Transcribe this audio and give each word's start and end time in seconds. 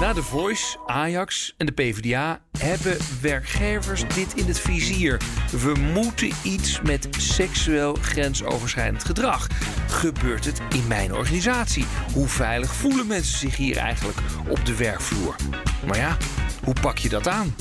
Na 0.00 0.12
de 0.12 0.22
Voice, 0.22 0.76
Ajax 0.86 1.54
en 1.56 1.66
de 1.66 1.72
PvdA 1.72 2.40
hebben 2.58 2.96
werkgevers 3.20 4.04
dit 4.14 4.34
in 4.34 4.46
het 4.46 4.58
vizier. 4.60 5.20
We 5.50 5.74
moeten 5.74 6.30
iets 6.42 6.80
met 6.80 7.08
seksueel 7.18 7.94
grensoverschrijdend 8.00 9.04
gedrag. 9.04 9.46
Gebeurt 9.88 10.44
het 10.44 10.60
in 10.68 10.86
mijn 10.86 11.14
organisatie? 11.14 11.84
Hoe 12.12 12.28
veilig 12.28 12.74
voelen 12.74 13.06
mensen 13.06 13.38
zich 13.38 13.56
hier 13.56 13.76
eigenlijk 13.76 14.18
op 14.48 14.64
de 14.64 14.76
werkvloer? 14.76 15.36
Maar 15.86 15.96
ja, 15.96 16.16
hoe 16.64 16.74
pak 16.80 16.98
je 16.98 17.08
dat 17.08 17.28
aan? 17.28 17.54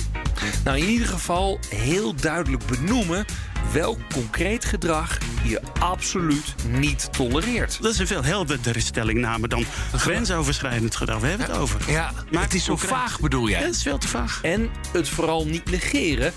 Nou, 0.63 0.77
in 0.77 0.87
ieder 0.87 1.07
geval 1.07 1.59
heel 1.69 2.15
duidelijk 2.15 2.65
benoemen 2.65 3.25
welk 3.73 3.99
concreet 4.13 4.65
gedrag 4.65 5.17
je 5.43 5.61
absoluut 5.79 6.55
niet 6.67 7.13
tolereert. 7.13 7.81
Dat 7.81 7.91
is 7.91 7.99
een 7.99 8.07
veel 8.07 8.23
helderdere 8.23 8.79
stellingname 8.79 9.47
dan 9.47 9.65
grensoverschrijdend 9.93 10.95
gedrag. 10.95 11.19
We 11.19 11.27
hebben 11.27 11.47
het 11.47 11.57
over. 11.57 11.91
Ja, 11.91 12.11
maar 12.31 12.43
het 12.43 12.53
is 12.53 12.63
zo 12.63 12.69
concreet. 12.69 12.91
vaag 12.91 13.19
bedoel 13.19 13.49
jij? 13.49 13.59
Ja, 13.59 13.65
dat 13.65 13.75
is 13.75 13.81
veel 13.81 13.97
te 13.97 14.07
vaag. 14.07 14.39
En 14.41 14.69
het 14.91 15.09
vooral 15.09 15.45
niet 15.45 15.71
negeren 15.71 16.33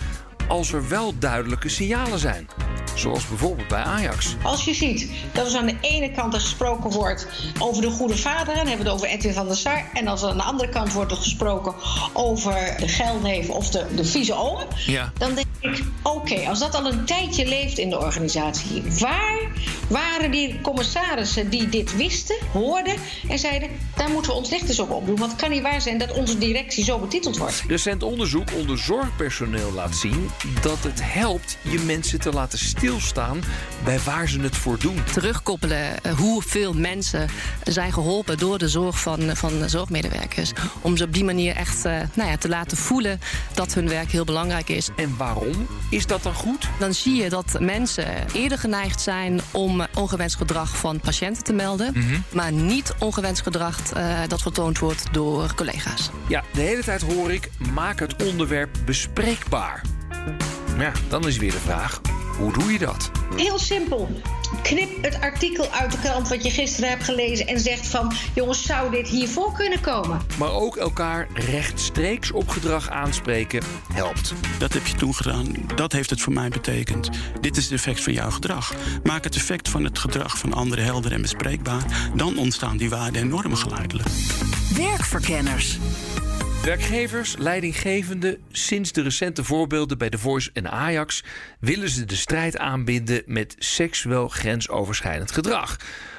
als 0.48 0.72
er 0.72 0.88
wel 0.88 1.18
duidelijke 1.18 1.68
signalen 1.68 2.18
zijn. 2.18 2.48
Zoals 2.94 3.28
bijvoorbeeld 3.28 3.68
bij 3.68 3.82
Ajax. 3.82 4.36
Als 4.42 4.64
je 4.64 4.74
ziet 4.74 5.10
dat 5.32 5.52
er 5.52 5.58
aan 5.58 5.66
de 5.66 5.76
ene 5.80 6.10
kant 6.10 6.34
er 6.34 6.40
gesproken 6.40 6.90
wordt 6.90 7.26
over 7.58 7.82
de 7.82 7.90
goede 7.90 8.16
vader, 8.16 8.54
dan 8.54 8.66
hebben 8.66 8.76
we 8.76 8.82
het 8.82 8.92
over 8.92 9.08
Edwin 9.08 9.32
van 9.32 9.46
der 9.46 9.56
Sar. 9.56 9.84
En 9.94 10.08
als 10.08 10.22
er 10.22 10.28
aan 10.28 10.36
de 10.36 10.42
andere 10.42 10.68
kant 10.68 10.92
wordt 10.92 11.10
er 11.10 11.16
gesproken 11.16 11.74
over 12.12 12.74
de 12.78 12.88
geldneef 12.88 13.48
of 13.48 13.70
de, 13.70 13.86
de 13.94 14.04
vieze 14.04 14.34
oom, 14.34 14.58
Ja. 14.86 15.12
dan 15.18 15.34
denk 15.34 15.46
ik: 15.60 15.84
oké, 16.02 16.48
als 16.48 16.58
dat 16.58 16.74
al 16.74 16.86
een 16.86 17.04
tijdje 17.04 17.46
leeft 17.46 17.78
in 17.78 17.90
de 17.90 17.98
organisatie, 17.98 18.82
waar 18.98 19.40
waren 19.88 20.30
die 20.30 20.60
commissarissen 20.60 21.50
die 21.50 21.68
dit 21.68 21.96
wisten, 21.96 22.36
hoorden 22.52 22.94
en 23.28 23.38
zeiden: 23.38 23.68
daar 23.96 24.10
moeten 24.10 24.30
we 24.30 24.36
ons 24.36 24.50
licht 24.50 24.68
eens 24.68 24.78
op 24.78 24.90
opdoen? 24.90 25.16
Want 25.16 25.30
het 25.30 25.40
kan 25.40 25.50
niet 25.50 25.62
waar 25.62 25.80
zijn 25.80 25.98
dat 25.98 26.12
onze 26.12 26.38
directie 26.38 26.84
zo 26.84 26.98
betiteld 26.98 27.36
wordt. 27.38 27.64
Recent 27.68 28.02
onderzoek 28.02 28.48
onder 28.56 28.78
zorgpersoneel 28.78 29.72
laat 29.72 29.96
zien 29.96 30.30
dat 30.62 30.82
het 30.82 31.00
helpt 31.02 31.58
je 31.62 31.78
mensen 31.78 32.20
te 32.20 32.32
laten 32.32 32.58
stilstaan 32.58 33.40
bij 33.84 33.98
waar 34.00 34.28
ze 34.28 34.40
het 34.40 34.56
voor 34.56 34.78
doen. 34.78 35.04
terugkoppelen 35.12 36.02
eh, 36.02 36.12
hoeveel 36.12 36.72
mensen 36.72 37.28
zijn 37.62 37.92
geholpen 37.92 38.38
door 38.38 38.58
de 38.58 38.68
zorg 38.68 39.00
van, 39.00 39.36
van 39.36 39.58
de 39.58 39.68
zorgmedewerkers. 39.68 40.52
Om 40.80 40.96
ze 40.96 41.04
op 41.04 41.14
die 41.14 41.24
manier 41.24 41.56
echt 41.56 41.84
eh, 41.84 42.00
nou 42.14 42.30
ja, 42.30 42.36
te 42.36 42.48
laten 42.48 42.76
voelen 42.76 43.20
dat 43.54 43.74
hun 43.74 43.88
werk 43.88 44.10
heel 44.10 44.24
belangrijk 44.24 44.68
is. 44.68 44.88
En 44.96 45.14
waarom 45.16 45.66
is 45.90 46.06
dat 46.06 46.22
dan 46.22 46.34
goed? 46.34 46.68
Dan 46.78 46.94
zie 46.94 47.22
je 47.22 47.28
dat 47.28 47.56
mensen 47.60 48.06
eerder 48.32 48.58
geneigd 48.58 49.00
zijn 49.00 49.40
om 49.50 49.77
eh, 49.80 49.86
ongewenst 49.94 50.36
gedrag 50.36 50.76
van 50.76 51.00
patiënten 51.00 51.44
te 51.44 51.52
melden, 51.52 51.94
maar 52.32 52.52
niet 52.52 52.94
ongewenst 52.98 53.42
gedrag 53.42 53.92
eh, 53.92 54.18
dat 54.28 54.42
vertoond 54.42 54.78
wordt 54.78 55.12
door 55.12 55.54
collega's. 55.54 56.10
Ja, 56.28 56.44
de 56.52 56.60
hele 56.60 56.82
tijd 56.82 57.02
hoor 57.02 57.32
ik: 57.32 57.50
maak 57.74 58.00
het 58.00 58.24
onderwerp 58.24 58.76
bespreekbaar. 58.84 59.82
Ja, 60.78 60.92
dan 61.08 61.26
is 61.26 61.36
weer 61.36 61.50
de 61.50 61.58
vraag: 61.58 62.00
hoe 62.38 62.52
doe 62.52 62.72
je 62.72 62.78
dat? 62.78 63.10
Heel 63.36 63.58
simpel. 63.58 64.08
Knip 64.62 65.02
het 65.02 65.20
artikel 65.20 65.70
uit 65.70 65.92
de 65.92 65.98
krant 65.98 66.28
wat 66.28 66.44
je 66.44 66.50
gisteren 66.50 66.90
hebt 66.90 67.04
gelezen 67.04 67.46
en 67.46 67.60
zegt 67.60 67.86
van 67.86 68.12
jongens, 68.34 68.62
zou 68.62 68.90
dit 68.90 69.08
hiervoor 69.08 69.52
kunnen 69.52 69.80
komen? 69.80 70.20
Maar 70.38 70.52
ook 70.52 70.76
elkaar 70.76 71.28
rechtstreeks 71.32 72.30
op 72.30 72.48
gedrag 72.48 72.90
aanspreken 72.90 73.62
helpt. 73.92 74.34
Dat 74.58 74.72
heb 74.72 74.86
je 74.86 74.94
toen 74.94 75.14
gedaan. 75.14 75.46
Dat 75.74 75.92
heeft 75.92 76.10
het 76.10 76.20
voor 76.20 76.32
mij 76.32 76.48
betekend. 76.48 77.10
Dit 77.40 77.56
is 77.56 77.64
het 77.64 77.72
effect 77.72 78.02
van 78.02 78.12
jouw 78.12 78.30
gedrag. 78.30 78.74
Maak 79.02 79.24
het 79.24 79.36
effect 79.36 79.68
van 79.68 79.84
het 79.84 79.98
gedrag 79.98 80.38
van 80.38 80.52
anderen 80.52 80.84
helder 80.84 81.12
en 81.12 81.22
bespreekbaar. 81.22 82.10
Dan 82.14 82.38
ontstaan 82.38 82.76
die 82.76 82.90
waarden 82.90 83.20
en 83.20 83.28
normen 83.28 83.58
geleidelijk. 83.58 84.08
Werkverkenners. 84.74 85.78
Werkgevers, 86.62 87.36
leidinggevenden, 87.36 88.38
sinds 88.50 88.92
de 88.92 89.02
recente 89.02 89.44
voorbeelden 89.44 89.98
bij 89.98 90.10
The 90.10 90.18
Voice 90.18 90.50
en 90.52 90.70
Ajax 90.70 91.24
willen 91.60 91.88
ze 91.88 92.04
de 92.04 92.16
strijd 92.16 92.58
aanbinden 92.58 93.22
met 93.26 93.54
seksueel 93.58 94.28
grensoverschrijdend 94.28 95.32
gedrag. 95.32 95.76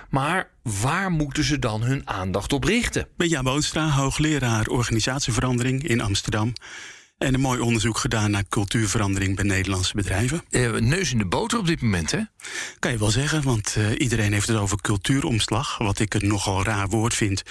Maar 0.10 0.50
waar 0.62 1.12
moeten 1.12 1.44
ze 1.44 1.60
dan 1.60 1.82
hun 1.82 2.10
aandacht 2.10 2.54
op 2.54 2.64
richten? 2.64 3.08
Ben 3.18 3.28
Jan 3.28 3.44
Boonstra, 3.44 3.90
hoogleraar 3.90 4.68
organisatieverandering 4.68 5.88
in 5.88 6.02
Amsterdam. 6.02 6.54
En 7.18 7.34
een 7.34 7.40
mooi 7.40 7.60
onderzoek 7.60 7.98
gedaan 7.98 8.32
naar 8.32 8.44
cultuurverandering 8.50 9.36
bij 9.36 9.46
Nederlandse 9.46 9.96
bedrijven. 9.96 10.44
Eh, 10.50 10.72
neus 10.72 11.12
in 11.12 11.18
de 11.18 11.26
boter 11.26 11.60
op 11.60 11.68
dit 11.68 11.82
moment, 11.82 12.12
hè? 12.12 12.20
Kan 12.80 12.92
je 12.92 12.98
wel 12.98 13.12
zeggen, 13.12 13.44
want 13.44 13.76
eh, 13.78 13.92
iedereen 13.98 14.34
heeft 14.34 14.48
het 14.48 14.58
over 14.58 14.82
cultuuromslag. 14.82 15.78
Wat 15.78 16.00
ik 16.00 16.14
een 16.14 16.28
nogal 16.28 16.64
raar 16.64 16.88
woord 16.88 17.14
vind. 17.14 17.44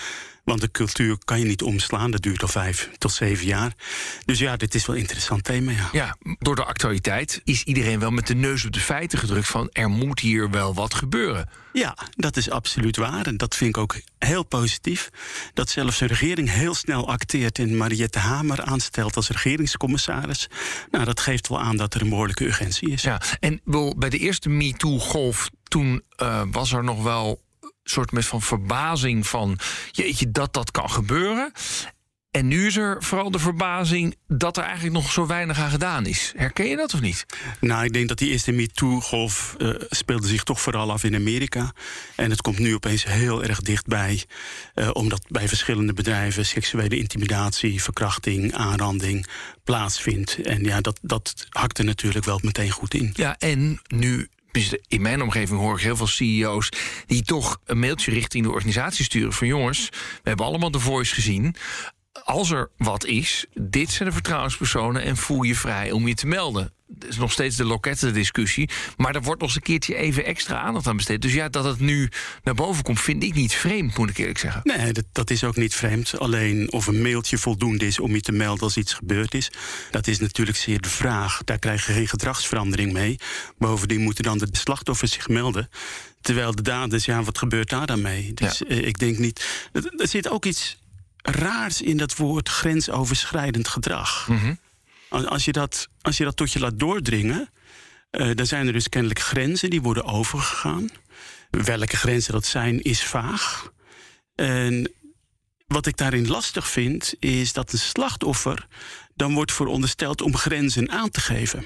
Want 0.49 0.61
de 0.61 0.71
cultuur 0.71 1.19
kan 1.25 1.39
je 1.39 1.45
niet 1.45 1.63
omslaan. 1.63 2.11
Dat 2.11 2.23
duurt 2.23 2.43
al 2.43 2.49
vijf 2.49 2.91
tot 2.99 3.13
zeven 3.13 3.47
jaar. 3.47 3.73
Dus 4.25 4.39
ja, 4.39 4.57
dit 4.57 4.75
is 4.75 4.87
wel 4.87 4.97
een 4.97 5.03
interessant 5.03 5.45
thema. 5.45 5.71
Ja. 5.73 5.89
Ja, 5.93 6.17
door 6.39 6.57
de 6.57 6.65
actualiteit 6.65 7.41
is 7.45 7.63
iedereen 7.63 7.99
wel 7.99 8.11
met 8.11 8.27
de 8.27 8.35
neus 8.35 8.65
op 8.65 8.73
de 8.73 8.81
feiten 8.81 9.19
gedrukt 9.19 9.49
van 9.49 9.69
er 9.73 9.91
moet 9.91 10.21
hier 10.21 10.51
wel 10.51 10.75
wat 10.75 10.95
gebeuren. 10.95 11.49
Ja, 11.73 11.97
dat 12.11 12.37
is 12.37 12.51
absoluut 12.51 12.97
waar. 12.97 13.27
En 13.27 13.37
dat 13.37 13.57
vind 13.57 13.71
ik 13.71 13.83
ook 13.83 13.97
heel 14.19 14.43
positief. 14.43 15.11
Dat 15.55 15.69
zelfs 15.69 15.99
de 15.99 16.07
regering 16.07 16.51
heel 16.51 16.75
snel 16.75 17.09
acteert 17.09 17.59
en 17.59 17.77
Mariette 17.77 18.19
Hamer 18.19 18.63
aanstelt 18.63 19.17
als 19.17 19.29
regeringscommissaris. 19.29 20.49
Nou, 20.91 21.05
dat 21.05 21.21
geeft 21.21 21.49
wel 21.49 21.61
aan 21.61 21.77
dat 21.77 21.95
er 21.95 22.01
een 22.01 22.09
behoorlijke 22.09 22.45
urgentie 22.45 22.91
is. 22.91 23.03
Ja, 23.03 23.21
en 23.41 23.61
wel, 23.65 23.95
bij 23.99 24.11
de 24.11 24.19
eerste 24.19 24.49
MeToo-golf, 24.49 25.51
toen 25.63 26.03
eh, 26.17 26.43
was 26.51 26.73
er 26.73 26.85
nog 26.85 27.03
wel 27.03 27.47
soort 27.91 28.13
met 28.13 28.27
van 28.27 28.43
verbazing 28.43 29.27
van... 29.27 29.59
jeetje, 29.91 30.31
dat 30.31 30.53
dat 30.53 30.71
kan 30.71 30.91
gebeuren. 30.91 31.53
En 32.31 32.49
nu 32.49 32.67
is 32.67 32.77
er 32.77 33.03
vooral 33.03 33.31
de 33.31 33.39
verbazing 33.39 34.17
dat 34.27 34.57
er 34.57 34.63
eigenlijk 34.63 34.95
nog 34.95 35.13
zo 35.13 35.27
weinig 35.27 35.59
aan 35.59 35.71
gedaan 35.71 36.07
is. 36.07 36.33
Herken 36.37 36.67
je 36.69 36.77
dat 36.77 36.95
of 36.95 37.01
niet? 37.01 37.27
Nou, 37.61 37.85
ik 37.85 37.93
denk 37.93 38.09
dat 38.09 38.19
die 38.19 38.31
eerste 38.31 38.53
MeToo-golf 38.53 39.55
eh, 39.59 39.71
speelde 39.89 40.27
zich 40.27 40.43
toch 40.43 40.61
vooral 40.61 40.93
af 40.93 41.05
in 41.05 41.15
Amerika. 41.15 41.73
En 42.17 42.31
het 42.31 42.41
komt 42.41 42.59
nu 42.59 42.75
opeens 42.75 43.05
heel 43.05 43.43
erg 43.43 43.61
dichtbij. 43.61 44.25
eh, 44.75 44.91
omdat 44.93 45.25
bij 45.29 45.49
verschillende 45.49 45.93
bedrijven 45.93 46.47
seksuele 46.47 46.97
intimidatie, 46.97 47.83
verkrachting, 47.83 48.55
aanranding 48.55 49.27
plaatsvindt. 49.65 50.43
En 50.43 50.65
ja, 50.65 50.81
dat, 50.81 50.99
dat 51.03 51.47
hakt 51.49 51.79
er 51.79 51.85
natuurlijk 51.85 52.25
wel 52.25 52.41
meteen 52.43 52.71
goed 52.71 52.95
in. 52.95 53.11
Ja, 53.15 53.37
en 53.39 53.81
nu... 53.87 54.29
tenminste, 54.51 54.83
In 54.89 55.03
mijn 55.03 55.23
omgeving 55.23 55.61
hoor 55.61 55.75
ik 55.75 55.83
heel 55.83 55.97
veel 55.97 56.07
CEO's 56.07 56.69
die 57.07 57.23
toch 57.23 57.61
een 57.65 57.79
mailtje 57.79 58.11
richting 58.11 58.45
de 58.45 58.53
organisatie 58.53 59.05
sturen 59.05 59.33
van 59.33 59.47
jongens, 59.47 59.89
we 60.23 60.29
hebben 60.29 60.47
allemaal 60.47 60.71
de 60.71 60.81
voice 60.81 61.15
gezien. 61.15 61.55
Als 62.25 62.51
er 62.51 62.71
wat 62.77 63.05
is, 63.05 63.47
dit 63.55 63.91
zijn 63.91 64.09
de 64.09 64.15
vertrouwenspersonen 64.15 65.03
en 65.03 65.17
voel 65.17 65.43
je 65.43 65.55
vrij 65.55 65.91
om 65.91 66.09
je 66.09 66.15
te 66.15 66.27
melden. 66.27 66.73
Is 67.09 67.17
nog 67.17 67.33
steeds 67.33 67.57
de 67.57 67.65
loketten 67.65 68.15
discussie. 68.15 68.69
Maar 68.97 69.15
er 69.15 69.23
wordt 69.23 69.41
nog 69.41 69.49
eens 69.49 69.59
een 69.59 69.63
keertje 69.65 69.95
even 69.95 70.25
extra 70.25 70.61
aandacht 70.61 70.87
aan 70.87 70.97
besteed. 70.97 71.23
Dus 71.23 71.33
ja, 71.33 71.49
dat 71.49 71.65
het 71.65 71.81
nu 71.81 72.09
naar 72.43 72.55
boven 72.55 72.83
komt, 72.83 73.01
vind 73.01 73.23
ik 73.23 73.35
niet 73.35 73.55
vreemd, 73.55 73.97
moet 73.97 74.11
ik 74.11 74.19
eerlijk 74.19 74.39
zeggen. 74.39 74.61
Nee, 74.65 74.93
dat, 74.93 75.05
dat 75.13 75.31
is 75.31 75.45
ook 75.45 75.57
niet 75.57 75.75
vreemd. 75.75 76.19
Alleen 76.19 76.73
of 76.73 76.87
een 76.87 77.03
mailtje 77.03 77.39
voldoende 77.39 77.87
is 77.87 77.99
om 77.99 78.15
je 78.15 78.21
te 78.21 78.33
melden 78.33 78.63
als 78.63 78.77
iets 78.77 78.93
gebeurd 78.95 79.35
is, 79.35 79.51
dat 79.91 80.07
is 80.07 80.19
natuurlijk 80.19 80.57
zeer 80.59 80.81
de 80.81 80.89
vraag. 80.89 81.41
Daar 81.45 81.59
krijg 81.59 81.87
je 81.87 81.93
geen 81.93 82.09
gedragsverandering 82.09 82.93
mee. 82.93 83.19
Bovendien 83.59 84.01
moeten 84.01 84.25
dan 84.25 84.39
de 84.39 84.49
slachtoffers 84.53 85.13
zich 85.13 85.29
melden. 85.29 85.69
Terwijl 86.21 86.55
de 86.55 86.63
daders, 86.63 87.05
ja, 87.05 87.23
wat 87.23 87.39
gebeurt 87.39 87.69
daar 87.71 87.87
dan 87.87 88.03
mee? 88.03 88.35
Dus 88.35 88.59
Ja. 88.59 88.67
eh, 88.67 88.87
ik 88.87 88.99
denk 88.99 89.19
niet. 89.19 89.69
Er, 89.73 90.09
zit 90.09 90.29
ook 90.29 90.45
iets 90.45 90.79
raars 91.23 91.83
in 91.83 91.97
dat 91.97 92.17
woord 92.17 92.49
grensoverschrijdend 92.49 93.69
gedrag. 93.69 94.29
Als- 94.29 94.39
Als, 95.09 95.45
je 95.45 95.53
dat, 95.53 95.89
als 96.01 96.17
je 96.17 96.25
dat 96.25 96.37
tot 96.37 96.53
je 96.53 96.59
laat 96.59 96.79
doordringen, 96.79 97.51
eh, 98.11 98.31
dan 98.35 98.47
zijn 98.47 98.67
er 98.67 98.73
dus 98.73 98.89
kennelijk 98.89 99.21
grenzen 99.21 99.71
die 99.71 99.83
worden 99.83 100.05
overgegaan. 100.05 100.91
Welke 101.51 101.97
grenzen 101.97 102.33
dat 102.33 102.47
zijn, 102.47 102.83
is 102.83 103.05
vaag. 103.05 103.73
En 104.35 104.93
wat 105.67 105.87
ik 105.87 105.97
daarin 105.97 106.29
lastig 106.29 106.69
vind, 106.69 107.15
is 107.19 107.53
dat 107.53 107.73
een 107.73 107.79
slachtoffer 107.79 108.67
dan 109.15 109.35
wordt 109.35 109.53
verondersteld 109.53 110.23
om 110.23 110.37
grenzen 110.37 110.91
aan 110.91 111.11
te 111.11 111.21
geven. 111.21 111.65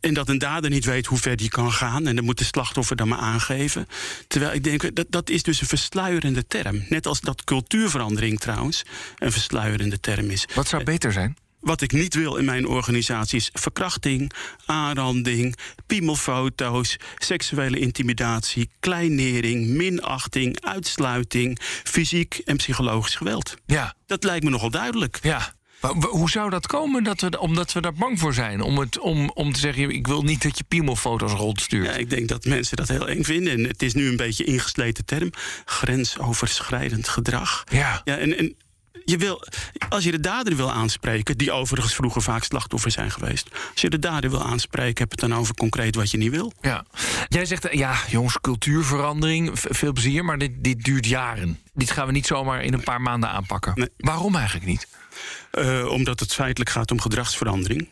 En 0.00 0.14
dat 0.14 0.28
een 0.28 0.38
dader 0.38 0.70
niet 0.70 0.84
weet 0.84 1.06
hoe 1.06 1.18
ver 1.18 1.36
die 1.36 1.48
kan 1.48 1.72
gaan. 1.72 2.06
En 2.06 2.16
dan 2.16 2.24
moet 2.24 2.38
de 2.38 2.44
slachtoffer 2.44 2.96
dan 2.96 3.08
maar 3.08 3.18
aangeven. 3.18 3.88
Terwijl 4.28 4.52
ik 4.52 4.64
denk, 4.64 4.94
dat, 4.94 5.06
dat 5.08 5.30
is 5.30 5.42
dus 5.42 5.60
een 5.60 5.66
versluierende 5.66 6.46
term. 6.46 6.84
Net 6.88 7.06
als 7.06 7.20
dat 7.20 7.44
cultuurverandering 7.44 8.40
trouwens 8.40 8.82
een 9.18 9.32
versluierende 9.32 10.00
term 10.00 10.30
is. 10.30 10.48
Wat 10.54 10.68
zou 10.68 10.84
beter 10.84 11.12
zijn? 11.12 11.36
Wat 11.66 11.80
ik 11.80 11.92
niet 11.92 12.14
wil 12.14 12.36
in 12.36 12.44
mijn 12.44 12.66
organisatie 12.66 13.38
is 13.38 13.50
verkrachting, 13.52 14.32
aanranding, 14.66 15.56
piemelfoto's, 15.86 16.96
seksuele 17.18 17.78
intimidatie, 17.78 18.70
kleinering, 18.80 19.66
minachting, 19.66 20.60
uitsluiting, 20.60 21.58
fysiek 21.84 22.40
en 22.44 22.56
psychologisch 22.56 23.14
geweld. 23.14 23.54
Ja, 23.66 23.94
Dat 24.06 24.24
lijkt 24.24 24.44
me 24.44 24.50
nogal 24.50 24.70
duidelijk. 24.70 25.18
ja. 25.22 25.54
Maar 25.80 25.92
Hoe 25.94 26.30
zou 26.30 26.50
dat 26.50 26.66
komen? 26.66 27.04
Dat 27.04 27.20
we, 27.20 27.38
omdat 27.40 27.72
we 27.72 27.80
daar 27.80 27.92
bang 27.94 28.18
voor 28.18 28.34
zijn? 28.34 28.60
Om, 28.60 28.78
het, 28.78 28.98
om, 28.98 29.30
om 29.34 29.52
te 29.52 29.60
zeggen, 29.60 29.90
ik 29.90 30.06
wil 30.06 30.22
niet 30.22 30.42
dat 30.42 30.58
je 30.58 30.64
piemelfoto's 30.64 31.32
rondstuurt. 31.32 31.86
Ja, 31.86 31.92
ik 31.92 32.10
denk 32.10 32.28
dat 32.28 32.44
mensen 32.44 32.76
dat 32.76 32.88
heel 32.88 33.08
eng 33.08 33.22
vinden. 33.22 33.52
En 33.52 33.64
het 33.64 33.82
is 33.82 33.94
nu 33.94 34.08
een 34.08 34.16
beetje 34.16 34.44
ingesleten 34.44 35.04
term. 35.04 35.30
Grensoverschrijdend 35.64 37.08
gedrag. 37.08 37.64
Ja. 37.72 38.00
Ja, 38.04 38.16
en, 38.16 38.38
en 38.38 38.56
je 39.06 39.16
wil, 39.16 39.42
als 39.88 40.04
je 40.04 40.10
de 40.10 40.20
dader 40.20 40.56
wil 40.56 40.72
aanspreken, 40.72 41.38
die 41.38 41.52
overigens 41.52 41.94
vroeger 41.94 42.22
vaak 42.22 42.44
slachtoffer 42.44 42.90
zijn 42.90 43.10
geweest. 43.10 43.48
Als 43.72 43.80
je 43.80 43.90
de 43.90 43.98
dader 43.98 44.30
wil 44.30 44.42
aanspreken, 44.42 45.02
heb 45.02 45.10
het 45.10 45.20
dan 45.20 45.34
over 45.34 45.54
concreet 45.54 45.94
wat 45.94 46.10
je 46.10 46.16
niet 46.16 46.30
wil. 46.30 46.52
Ja. 46.60 46.84
Jij 47.28 47.44
zegt, 47.44 47.64
eh, 47.64 47.78
ja, 47.78 47.94
jongens, 48.08 48.38
cultuurverandering, 48.40 49.50
veel 49.52 49.92
plezier, 49.92 50.24
maar 50.24 50.38
dit, 50.38 50.50
dit 50.56 50.84
duurt 50.84 51.06
jaren. 51.06 51.58
Dit 51.74 51.90
gaan 51.90 52.06
we 52.06 52.12
niet 52.12 52.26
zomaar 52.26 52.62
in 52.62 52.72
een 52.72 52.82
paar 52.82 53.00
maanden 53.00 53.30
aanpakken. 53.30 53.72
Nee. 53.74 53.88
Waarom 53.96 54.36
eigenlijk 54.36 54.66
niet? 54.66 54.86
Eh, 55.50 55.86
omdat 55.88 56.20
het 56.20 56.34
feitelijk 56.34 56.70
gaat 56.70 56.90
om 56.90 57.00
gedragsverandering. 57.00 57.88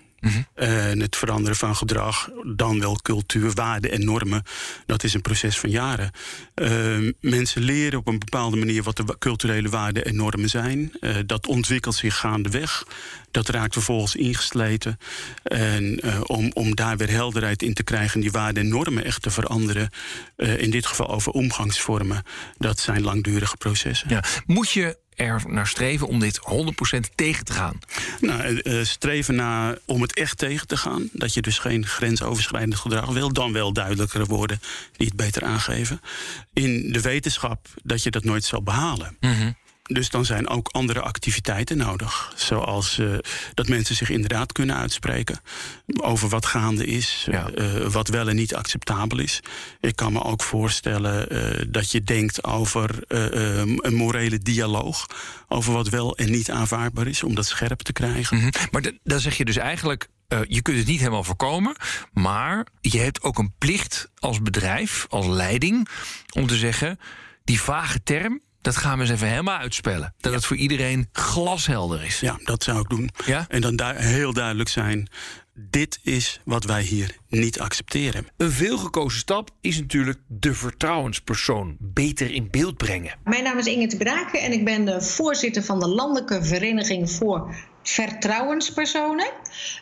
En 0.54 1.00
het 1.00 1.16
veranderen 1.16 1.56
van 1.56 1.76
gedrag, 1.76 2.30
dan 2.56 2.80
wel 2.80 2.98
cultuur, 3.02 3.52
waarden 3.52 3.90
en 3.90 4.04
normen, 4.04 4.42
dat 4.86 5.04
is 5.04 5.14
een 5.14 5.20
proces 5.20 5.58
van 5.58 5.70
jaren. 5.70 6.10
Eh, 6.54 6.96
mensen 7.20 7.62
leren 7.62 7.98
op 7.98 8.06
een 8.06 8.18
bepaalde 8.18 8.56
manier 8.56 8.82
wat 8.82 8.96
de 8.96 9.18
culturele 9.18 9.68
waarden 9.68 10.04
en 10.04 10.16
normen 10.16 10.48
zijn. 10.48 10.92
Eh, 11.00 11.16
dat 11.26 11.46
ontwikkelt 11.46 11.94
zich 11.94 12.16
gaandeweg. 12.16 12.84
Dat 13.34 13.48
raakt 13.48 13.72
vervolgens 13.72 14.16
ingesleten. 14.16 14.98
En 15.42 16.00
eh, 16.00 16.20
om, 16.26 16.50
om 16.52 16.74
daar 16.74 16.96
weer 16.96 17.10
helderheid 17.10 17.62
in 17.62 17.74
te 17.74 17.82
krijgen, 17.82 18.20
die 18.20 18.30
waarden 18.30 18.62
en 18.62 18.68
normen 18.68 19.04
echt 19.04 19.22
te 19.22 19.30
veranderen, 19.30 19.90
eh, 20.36 20.58
in 20.58 20.70
dit 20.70 20.86
geval 20.86 21.08
over 21.08 21.32
omgangsvormen, 21.32 22.22
dat 22.58 22.78
zijn 22.78 23.02
langdurige 23.02 23.56
processen. 23.56 24.08
Ja. 24.08 24.24
Moet 24.46 24.70
je 24.70 24.98
er 25.16 25.43
naar 25.46 25.66
streven 25.66 26.06
om 26.06 26.20
dit 26.20 26.40
100% 26.43 27.14
tegen 27.14 27.44
te 27.44 27.52
gaan? 27.52 27.78
Nou, 28.20 28.40
eh, 28.40 28.81
eh, 28.81 28.87
streven 28.87 29.34
naar 29.34 29.78
om 29.84 30.02
het 30.02 30.14
echt 30.14 30.38
tegen 30.38 30.66
te 30.66 30.76
gaan. 30.76 31.08
Dat 31.12 31.34
je 31.34 31.43
dus 31.43 31.58
geen 31.58 31.87
grensoverschrijdend 31.87 32.75
gedrag 32.75 33.12
wil. 33.12 33.32
Dan 33.32 33.52
wel 33.52 33.72
duidelijkere 33.72 34.25
woorden 34.25 34.61
die 34.96 35.06
het 35.06 35.16
beter 35.16 35.44
aangeven. 35.44 36.00
In 36.52 36.93
de 36.93 37.00
wetenschap 37.00 37.69
dat 37.82 38.02
je 38.02 38.11
dat 38.11 38.25
nooit 38.25 38.44
zal 38.44 38.62
behalen. 38.62 39.16
Dus 39.84 40.08
dan 40.10 40.25
zijn 40.25 40.48
ook 40.48 40.69
andere 40.69 41.00
activiteiten 41.00 41.76
nodig. 41.76 42.32
Zoals 42.36 42.98
eh, 42.98 43.14
dat 43.54 43.69
mensen 43.69 43.94
zich 43.96 44.10
inderdaad 44.10 44.52
kunnen 44.52 44.76
uitspreken 44.76 45.40
over 45.96 46.28
wat 46.28 46.46
gaande 46.46 46.86
is, 46.86 47.26
Ja. 47.31 47.50
eh, 47.50 47.86
wat 47.86 48.08
wel 48.08 48.28
en 48.28 48.36
niet 48.36 48.54
acceptabel 48.54 49.19
is. 49.19 49.40
Ik 49.81 49.96
kan 49.96 50.12
me 50.12 50.22
ook 50.22 50.42
voorstellen 50.42 51.28
eh, 51.31 51.64
dat 51.69 51.90
je 51.90 52.02
denkt 52.02 52.44
over 52.44 53.02
eh, 53.08 53.60
eh, 53.60 53.69
een 53.76 53.94
morele 53.94 54.38
dialoog. 54.38 55.06
Over 55.48 55.72
wat 55.72 55.88
wel 55.88 56.16
en 56.16 56.31
niet 56.31 56.50
aanvaardbaar 56.50 57.06
is, 57.06 57.22
om 57.22 57.34
dat 57.34 57.46
scherp 57.46 57.81
te 57.81 57.92
krijgen. 57.92 58.36
Mhm. 58.36 58.50
Maar 58.70 58.82
dan 59.02 59.20
zeg 59.20 59.36
je 59.36 59.44
dus 59.44 59.56
eigenlijk, 59.56 60.08
je 60.48 60.62
kunt 60.62 60.76
het 60.78 60.86
niet 60.86 60.98
helemaal 60.98 61.25
voorkomen, 61.25 61.76
maar 62.12 62.66
je 62.81 62.98
hebt 62.98 63.22
ook 63.22 63.38
een 63.38 63.54
plicht 63.58 64.10
als 64.19 64.42
bedrijf, 64.42 65.06
als 65.08 65.26
leiding, 65.26 65.88
om 66.32 66.46
te 66.46 66.56
zeggen, 66.56 66.98
die 67.44 67.60
vage 67.60 68.02
term, 68.02 68.40
dat 68.64 68.76
gaan 68.76 68.96
we 68.96 69.05
eens 69.05 69.12
even 69.12 69.28
helemaal 69.28 69.58
uitspellen. 69.58 70.14
Dat 70.19 70.32
het 70.32 70.44
voor 70.44 70.56
iedereen 70.56 71.08
glashelder 71.12 72.05
is. 72.05 72.20
Ja, 72.20 72.38
dat 72.44 72.62
zou 72.62 72.81
ik 72.81 72.88
doen. 72.88 73.11
Ja? 73.26 73.44
En 73.49 73.61
dan 73.61 73.76
daar 73.76 73.96
heel 73.96 74.32
duidelijk 74.32 74.69
zijn: 74.69 75.08
dit 75.55 75.99
is 76.02 76.40
wat 76.44 76.64
wij 76.64 76.82
hier 76.82 77.16
niet 77.28 77.61
accepteren. 77.61 78.26
Een 78.37 78.50
veelgekozen 78.50 79.19
stap 79.19 79.50
is 79.61 79.78
natuurlijk 79.78 80.19
de 80.26 80.55
vertrouwenspersoon 80.55 81.76
beter 81.81 82.31
in 82.31 82.49
beeld 82.50 82.76
brengen. 82.76 83.19
Mijn 83.25 83.43
naam 83.43 83.58
is 83.58 83.66
Inge 83.66 83.87
te 83.87 83.96
Braken 83.96 84.40
en 84.40 84.52
ik 84.52 84.64
ben 84.64 84.84
de 84.84 85.00
voorzitter 85.00 85.62
van 85.62 85.81
de 85.81 85.88
Landelijke 85.88 86.44
Vereniging 86.44 87.10
voor 87.10 87.55
Vertrouwenspersonen. 87.84 89.31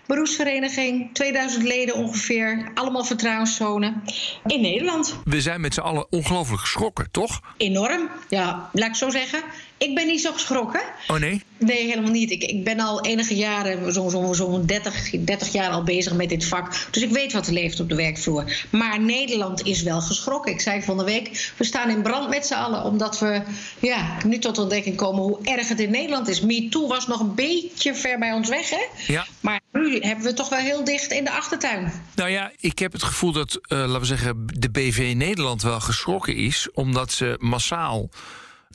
Beroepsvereniging, 0.06 1.14
2000 1.14 1.62
leden 1.62 1.94
ongeveer, 1.94 2.70
allemaal 2.74 3.04
vertrouwenszonen 3.04 4.02
in 4.46 4.60
Nederland. 4.60 5.16
We 5.24 5.40
zijn 5.40 5.60
met 5.60 5.74
z'n 5.74 5.80
allen 5.80 6.06
ongelooflijk 6.10 6.60
geschrokken, 6.60 7.10
toch? 7.10 7.40
Enorm, 7.56 8.08
ja, 8.28 8.70
laat 8.72 8.88
ik 8.88 8.94
zo 8.94 9.10
zeggen. 9.10 9.42
Ik 9.82 9.94
ben 9.94 10.06
niet 10.06 10.20
zo 10.20 10.32
geschrokken. 10.32 10.82
Oh 11.06 11.18
nee? 11.18 11.42
Nee, 11.58 11.86
helemaal 11.86 12.10
niet. 12.10 12.30
Ik, 12.30 12.42
ik 12.42 12.64
ben 12.64 12.80
al 12.80 13.04
enige 13.04 13.34
jaren, 13.34 13.92
zo'n 13.92 14.10
zo, 14.10 14.32
zo 14.32 14.64
30, 14.64 15.10
30 15.10 15.52
jaar 15.52 15.70
al 15.70 15.82
bezig 15.82 16.12
met 16.12 16.28
dit 16.28 16.44
vak. 16.44 16.86
Dus 16.90 17.02
ik 17.02 17.10
weet 17.10 17.32
wat 17.32 17.46
er 17.46 17.52
leeft 17.52 17.80
op 17.80 17.88
de 17.88 17.94
werkvloer. 17.94 18.66
Maar 18.70 19.00
Nederland 19.00 19.66
is 19.66 19.82
wel 19.82 20.00
geschrokken. 20.00 20.52
Ik 20.52 20.60
zei 20.60 20.82
van 20.82 20.96
de 20.98 21.04
week, 21.04 21.52
we 21.56 21.64
staan 21.64 21.90
in 21.90 22.02
brand 22.02 22.28
met 22.28 22.46
z'n 22.46 22.54
allen. 22.54 22.84
Omdat 22.84 23.18
we 23.18 23.42
ja, 23.78 24.16
nu 24.26 24.38
tot 24.38 24.58
ontdekking 24.58 24.96
komen 24.96 25.22
hoe 25.22 25.38
erg 25.42 25.68
het 25.68 25.80
in 25.80 25.90
Nederland 25.90 26.28
is. 26.28 26.40
MeToo 26.40 26.88
was 26.88 27.06
nog 27.06 27.20
een 27.20 27.34
beetje 27.34 27.94
ver 27.94 28.18
bij 28.18 28.32
ons 28.32 28.48
weg, 28.48 28.70
hè? 28.70 29.12
Ja. 29.12 29.26
Maar 29.40 29.60
nu 29.72 29.98
hebben 30.00 30.22
we 30.22 30.26
het 30.26 30.36
toch 30.36 30.48
wel 30.48 30.58
heel 30.58 30.84
dicht 30.84 31.12
in 31.12 31.24
de 31.24 31.30
achtertuin. 31.30 31.92
Nou 32.14 32.30
ja, 32.30 32.52
ik 32.56 32.78
heb 32.78 32.92
het 32.92 33.02
gevoel 33.02 33.32
dat, 33.32 33.58
eh, 33.62 33.78
laten 33.78 34.00
we 34.00 34.06
zeggen, 34.06 34.46
de 34.46 34.70
BV 34.70 35.12
Nederland 35.16 35.62
wel 35.62 35.80
geschrokken 35.80 36.36
is, 36.36 36.68
omdat 36.72 37.12
ze 37.12 37.36
massaal 37.38 38.10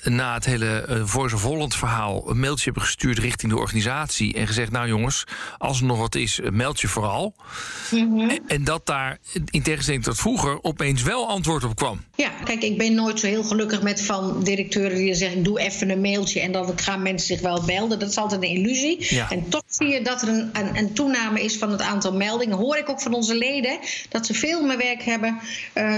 na 0.04 0.34
het 0.34 0.46
hele 0.46 0.82
eh, 0.82 1.02
Voice 1.04 1.36
of 1.36 1.44
Holland 1.44 1.76
verhaal 1.76 2.30
een 2.30 2.40
mailtje 2.40 2.64
hebben 2.64 2.84
gestuurd 2.84 3.20
richting 3.20 3.52
de 3.52 3.58
organisatie 3.58 4.34
en 4.34 4.48
gezegd: 4.48 4.72
Nou 4.72 4.88
jongens, 4.88 5.24
als 5.58 5.80
er 5.80 5.86
nog 5.86 5.98
wat 5.98 6.16
is, 6.16 6.40
eh, 6.40 6.50
meld 6.50 6.80
je 6.82 6.88
vooral. 6.88 7.36
En, 7.92 8.42
en 8.48 8.64
dat 8.64 8.86
daar, 8.86 9.18
in 9.50 9.64
tegenstelling 9.64 10.04
tot 10.04 10.18
vroeger, 10.18 10.64
opeens 10.64 11.04
wel 11.04 11.28
antwoord 11.28 11.64
op 11.64 11.76
kwam. 11.76 12.04
Ja, 12.16 12.30
kijk, 12.44 12.64
ik 12.64 12.78
ben 12.78 12.94
nooit 12.94 13.20
zo 13.20 13.28
heel 13.28 13.44
gelukkig 13.44 13.82
met 13.82 14.02
van 14.02 14.44
directeuren 14.44 14.98
die 14.98 15.14
zeggen: 15.14 15.44
doe 15.44 15.60
even 15.60 15.90
een 15.90 16.02
mailtje 16.02 16.40
en 16.40 16.52
dan 16.52 16.80
gaan 16.80 17.02
mensen 17.02 17.28
zich 17.28 17.42
wel 17.42 17.62
melden. 17.66 18.00
Dat 18.00 18.10
is 18.10 18.18
altijd 18.18 18.42
een 18.42 18.50
illusie. 18.50 19.16
Ja. 19.16 19.32
En 19.32 19.50
toch 19.50 19.64
zie 19.68 19.88
je 19.88 20.02
dat 20.02 20.22
er 20.22 20.28
een, 20.28 20.50
een, 20.54 20.78
een 20.78 20.94
toename 20.94 21.44
is 21.44 21.58
van 21.58 21.72
het 21.72 21.82
aantal 21.82 22.14
meldingen. 22.14 22.58
Hoor 22.58 22.78
ik 22.78 22.90
ook 22.90 23.02
van 23.02 23.14
onze 23.14 23.36
leden 23.36 23.80
dat 24.10 24.26
ze 24.26 24.34
veel 24.34 24.62
meer 24.62 24.78
werk 24.78 25.04
hebben 25.04 25.40
eh, 25.74 25.96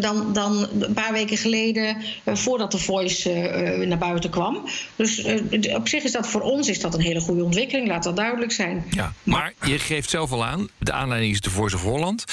dan, 0.00 0.32
dan 0.32 0.68
een 0.80 0.92
paar 0.92 1.12
weken 1.12 1.36
geleden, 1.36 1.96
voordat 2.24 2.72
de 2.72 2.78
voice 2.78 3.41
naar 3.86 3.98
buiten 3.98 4.30
kwam. 4.30 4.68
Dus 4.96 5.22
eh, 5.22 5.74
op 5.74 5.88
zich 5.88 6.02
is 6.02 6.12
dat 6.12 6.28
voor 6.28 6.40
ons 6.40 6.68
is 6.68 6.80
dat 6.80 6.94
een 6.94 7.00
hele 7.00 7.20
goede 7.20 7.44
ontwikkeling, 7.44 7.88
laat 7.88 8.02
dat 8.02 8.16
duidelijk 8.16 8.52
zijn. 8.52 8.84
Ja, 8.90 9.12
maar 9.22 9.52
je 9.64 9.78
geeft 9.78 10.10
zelf 10.10 10.32
al 10.32 10.44
aan, 10.44 10.68
de 10.78 10.92
aanleiding 10.92 11.32
is 11.32 11.40
de 11.40 11.50
Voice 11.50 11.76
of 11.76 11.82
Holland. 11.82 12.24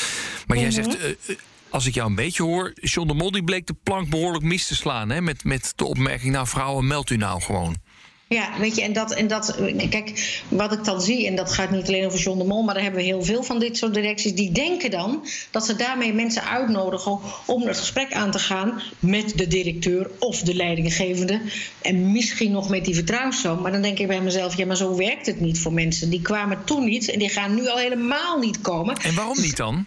Maar 0.47 0.57
jij 0.57 0.71
zegt, 0.71 0.97
eh, 0.97 1.09
eh, 1.09 1.15
als 1.69 1.85
ik 1.85 1.93
jou 1.93 2.09
een 2.09 2.15
beetje 2.15 2.43
hoor... 2.43 2.73
John 2.75 3.07
de 3.07 3.13
Mol 3.13 3.31
die 3.31 3.43
bleek 3.43 3.67
de 3.67 3.75
plank 3.83 4.09
behoorlijk 4.09 4.43
mis 4.43 4.67
te 4.67 4.75
slaan... 4.75 5.09
Hè, 5.09 5.21
met, 5.21 5.43
met 5.43 5.73
de 5.75 5.85
opmerking, 5.85 6.33
nou 6.33 6.47
vrouwen, 6.47 6.87
meld 6.87 7.09
u 7.09 7.17
nou 7.17 7.41
gewoon. 7.41 7.75
Ja, 8.29 8.59
weet 8.59 8.75
je, 8.75 8.81
en 8.81 8.93
dat, 8.93 9.11
en 9.11 9.27
dat, 9.27 9.55
kijk, 9.89 10.41
wat 10.47 10.71
ik 10.71 10.83
dan 10.83 11.01
zie, 11.01 11.27
en 11.27 11.35
dat 11.35 11.51
gaat 11.51 11.71
niet 11.71 11.87
alleen 11.87 12.05
over 12.05 12.19
John 12.19 12.37
de 12.37 12.43
Mol, 12.43 12.63
maar 12.63 12.73
daar 12.73 12.83
hebben 12.83 13.01
we 13.01 13.07
heel 13.07 13.23
veel 13.23 13.43
van 13.43 13.59
dit 13.59 13.77
soort 13.77 13.93
directies, 13.93 14.33
die 14.33 14.51
denken 14.51 14.91
dan 14.91 15.25
dat 15.51 15.65
ze 15.65 15.75
daarmee 15.75 16.13
mensen 16.13 16.43
uitnodigen 16.43 17.19
om 17.45 17.67
het 17.67 17.77
gesprek 17.77 18.13
aan 18.13 18.31
te 18.31 18.39
gaan 18.39 18.81
met 18.99 19.37
de 19.37 19.47
directeur 19.47 20.09
of 20.19 20.41
de 20.41 20.55
leidinggevende. 20.55 21.41
En 21.81 22.11
misschien 22.11 22.51
nog 22.51 22.69
met 22.69 22.85
die 22.85 22.95
vertrouwenszoon. 22.95 23.61
Maar 23.61 23.71
dan 23.71 23.81
denk 23.81 23.99
ik 23.99 24.07
bij 24.07 24.21
mezelf, 24.21 24.57
ja, 24.57 24.65
maar 24.65 24.77
zo 24.77 24.95
werkt 24.95 25.25
het 25.25 25.39
niet 25.39 25.59
voor 25.59 25.73
mensen. 25.73 26.09
Die 26.09 26.21
kwamen 26.21 26.63
toen 26.63 26.85
niet 26.85 27.09
en 27.09 27.19
die 27.19 27.29
gaan 27.29 27.55
nu 27.55 27.67
al 27.67 27.77
helemaal 27.77 28.39
niet 28.39 28.61
komen. 28.61 28.95
En 28.95 29.15
waarom 29.15 29.41
niet 29.41 29.57
dan? 29.57 29.85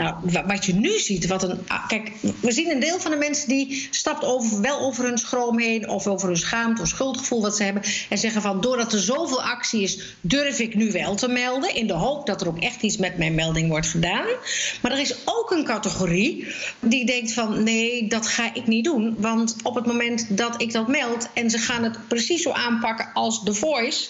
Nou, 0.00 0.14
wa- 0.22 0.46
wat 0.46 0.64
je 0.64 0.74
nu 0.74 0.98
ziet, 0.98 1.26
wat 1.26 1.42
een. 1.42 1.58
ah, 1.66 1.88
Kijk, 1.88 2.12
we 2.40 2.52
zien 2.52 2.70
een 2.70 2.80
deel 2.80 3.00
van 3.00 3.10
de 3.10 3.16
mensen 3.16 3.48
die 3.48 3.88
stapt 3.90 4.24
over, 4.24 4.60
wel 4.60 4.80
over 4.80 5.04
hun 5.04 5.18
schroom 5.18 5.58
heen, 5.58 5.88
of 5.88 6.06
over 6.06 6.28
hun 6.28 6.36
schaamte 6.36 6.82
of 6.82 6.88
schuldgevoel 6.88 7.40
wat 7.42 7.56
ze 7.56 7.62
hebben. 7.62 7.82
En 8.08 8.18
zeggen 8.18 8.42
van 8.42 8.60
doordat 8.60 8.92
er 8.92 8.98
zoveel 9.00 9.42
actie 9.42 9.82
is, 9.82 9.98
durf 10.20 10.58
ik 10.58 10.74
nu 10.74 10.92
wel 10.92 11.14
te 11.14 11.28
melden. 11.28 11.74
In 11.74 11.86
de 11.86 11.92
hoop 11.92 12.26
dat 12.26 12.40
er 12.40 12.48
ook 12.48 12.58
echt 12.58 12.82
iets 12.82 12.96
met 12.96 13.18
mijn 13.18 13.34
melding 13.34 13.68
wordt 13.68 13.86
gedaan. 13.88 14.26
Maar 14.82 14.92
er 14.92 15.00
is 15.00 15.14
ook 15.24 15.50
een 15.50 15.64
categorie 15.64 16.46
die 16.80 17.06
denkt 17.06 17.32
van 17.32 17.62
nee, 17.62 18.08
dat 18.08 18.26
ga 18.26 18.54
ik 18.54 18.66
niet 18.66 18.84
doen. 18.84 19.14
Want 19.18 19.56
op 19.62 19.74
het 19.74 19.86
moment 19.86 20.36
dat 20.36 20.62
ik 20.62 20.72
dat 20.72 20.88
meld 20.88 21.28
en 21.34 21.50
ze 21.50 21.58
gaan 21.58 21.82
het 21.84 22.08
precies 22.08 22.42
zo 22.42 22.50
aanpakken 22.50 23.10
als 23.12 23.42
The 23.44 23.54
Voice 23.54 24.08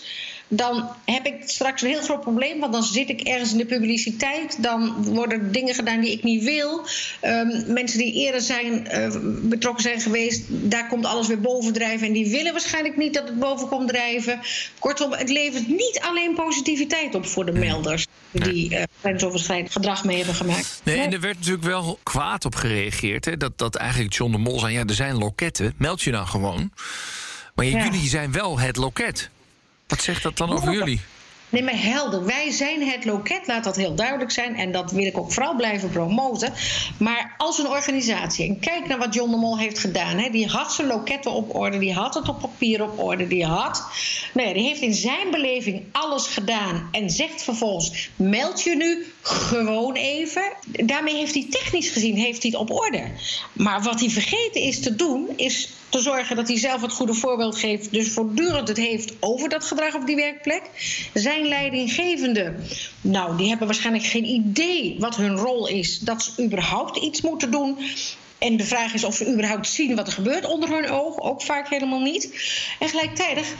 dan 0.52 0.88
heb 1.04 1.26
ik 1.26 1.34
straks 1.46 1.82
een 1.82 1.88
heel 1.88 2.02
groot 2.02 2.20
probleem. 2.20 2.60
Want 2.60 2.72
dan 2.72 2.82
zit 2.82 3.08
ik 3.08 3.20
ergens 3.20 3.52
in 3.52 3.58
de 3.58 3.64
publiciteit. 3.66 4.62
Dan 4.62 5.04
worden 5.04 5.52
dingen 5.52 5.74
gedaan 5.74 6.00
die 6.00 6.12
ik 6.12 6.22
niet 6.22 6.44
wil. 6.44 6.86
Ehm, 7.20 7.72
mensen 7.72 7.98
die 7.98 8.12
eerder 8.14 8.40
zijn, 8.40 8.86
eh, 8.88 9.16
betrokken 9.42 9.82
zijn 9.82 10.00
geweest, 10.00 10.42
daar 10.48 10.88
komt 10.88 11.04
alles 11.06 11.26
weer 11.26 11.40
bovendrijven. 11.40 12.06
En 12.06 12.12
die 12.12 12.30
willen 12.30 12.52
waarschijnlijk 12.52 12.96
niet 12.96 13.14
dat 13.14 13.28
het 13.28 13.38
boven 13.38 13.68
komt 13.68 13.88
drijven. 13.88 14.40
Kortom, 14.78 15.12
het 15.12 15.28
levert 15.28 15.68
niet 15.68 16.00
alleen 16.02 16.34
positiviteit 16.34 17.14
op 17.14 17.26
voor 17.26 17.44
de 17.46 17.52
melders. 17.52 18.06
Die 18.30 18.70
uh, 18.70 18.82
grensoverschrijdend 19.00 19.72
gedrag 19.72 20.04
mee 20.04 20.16
hebben 20.16 20.34
gemaakt. 20.34 20.80
Nee, 20.84 20.98
en 20.98 21.12
er 21.12 21.20
werd 21.20 21.36
natuurlijk 21.36 21.64
wel 21.64 21.98
kwaad 22.02 22.44
op 22.44 22.54
gereageerd. 22.54 23.24
Hè, 23.24 23.36
dat, 23.36 23.58
dat 23.58 23.74
eigenlijk 23.74 24.12
John 24.14 24.32
de 24.32 24.38
Mol 24.38 24.58
zei, 24.58 24.72
ja, 24.72 24.84
er 24.86 24.94
zijn 24.94 25.18
loketten, 25.18 25.74
meld 25.76 26.02
je 26.02 26.10
dan 26.10 26.26
gewoon. 26.26 26.72
Maar 27.54 27.64
ja, 27.66 27.78
Ja. 27.78 27.84
jullie 27.84 28.08
zijn 28.08 28.32
wel 28.32 28.58
het 28.58 28.76
loket. 28.76 29.30
Wat 29.90 30.02
zegt 30.02 30.22
dat 30.22 30.36
dan 30.36 30.52
over 30.52 30.72
jullie? 30.72 31.00
Nee, 31.48 31.62
maar 31.62 31.82
helder. 31.82 32.24
Wij 32.24 32.50
zijn 32.50 32.88
het 32.88 33.04
loket, 33.04 33.46
laat 33.46 33.64
dat 33.64 33.76
heel 33.76 33.94
duidelijk 33.94 34.30
zijn. 34.30 34.56
En 34.56 34.72
dat 34.72 34.90
wil 34.90 35.04
ik 35.04 35.18
ook 35.18 35.32
vooral 35.32 35.56
blijven 35.56 35.90
promoten. 35.90 36.52
Maar 36.98 37.34
als 37.36 37.58
een 37.58 37.68
organisatie, 37.68 38.48
en 38.48 38.58
kijk 38.58 38.86
naar 38.86 38.98
wat 38.98 39.14
John 39.14 39.30
de 39.30 39.36
Mol 39.36 39.58
heeft 39.58 39.78
gedaan. 39.78 40.18
Hè, 40.18 40.30
die 40.30 40.46
had 40.46 40.72
zijn 40.72 40.86
loketten 40.86 41.32
op 41.32 41.54
orde, 41.54 41.78
die 41.78 41.92
had 41.92 42.14
het 42.14 42.28
op 42.28 42.40
papier 42.40 42.82
op 42.82 42.98
orde, 42.98 43.26
die 43.26 43.44
had. 43.44 43.84
Nou 44.32 44.48
ja, 44.48 44.54
die 44.54 44.62
heeft 44.62 44.80
in 44.80 44.94
zijn 44.94 45.30
beleving 45.30 45.82
alles 45.92 46.26
gedaan. 46.26 46.88
En 46.92 47.10
zegt 47.10 47.42
vervolgens: 47.42 48.10
meld 48.16 48.62
je 48.62 48.76
nu 48.76 49.12
gewoon 49.22 49.94
even. 49.94 50.52
Daarmee 50.64 51.16
heeft 51.16 51.34
hij 51.34 51.46
technisch 51.50 51.88
gezien 51.88 52.16
heeft 52.16 52.42
hij 52.42 52.50
het 52.50 52.60
op 52.60 52.70
orde. 52.70 53.02
Maar 53.52 53.82
wat 53.82 54.00
hij 54.00 54.10
vergeten 54.10 54.60
is 54.60 54.80
te 54.80 54.96
doen, 54.96 55.28
is 55.36 55.68
te 55.88 56.00
zorgen 56.00 56.36
dat 56.36 56.48
hij 56.48 56.58
zelf 56.58 56.80
het 56.80 56.92
goede 56.92 57.14
voorbeeld 57.14 57.58
geeft. 57.58 57.92
Dus 57.92 58.12
voortdurend 58.12 58.68
het 58.68 58.76
heeft 58.76 59.12
over 59.20 59.48
dat 59.48 59.64
gedrag 59.64 59.94
op 59.94 60.06
die 60.06 60.16
werkplek. 60.16 60.62
Zijn 61.14 61.48
leidinggevende, 61.48 62.54
nou, 63.00 63.36
die 63.36 63.48
hebben 63.48 63.66
waarschijnlijk 63.66 64.06
geen 64.06 64.24
idee 64.24 64.96
wat 64.98 65.16
hun 65.16 65.36
rol 65.36 65.68
is. 65.68 65.98
Dat 65.98 66.22
ze 66.22 66.44
überhaupt 66.44 66.96
iets 66.96 67.20
moeten 67.20 67.50
doen. 67.50 67.78
En 68.38 68.56
de 68.56 68.64
vraag 68.64 68.94
is 68.94 69.04
of 69.04 69.14
ze 69.14 69.32
überhaupt 69.32 69.68
zien 69.68 69.96
wat 69.96 70.06
er 70.06 70.12
gebeurt 70.12 70.46
onder 70.46 70.68
hun 70.68 70.90
oog. 70.90 71.18
Ook 71.18 71.42
vaak 71.42 71.68
helemaal 71.68 72.00
niet. 72.00 72.28
En 72.78 72.88
gelijktijdig 72.88 73.54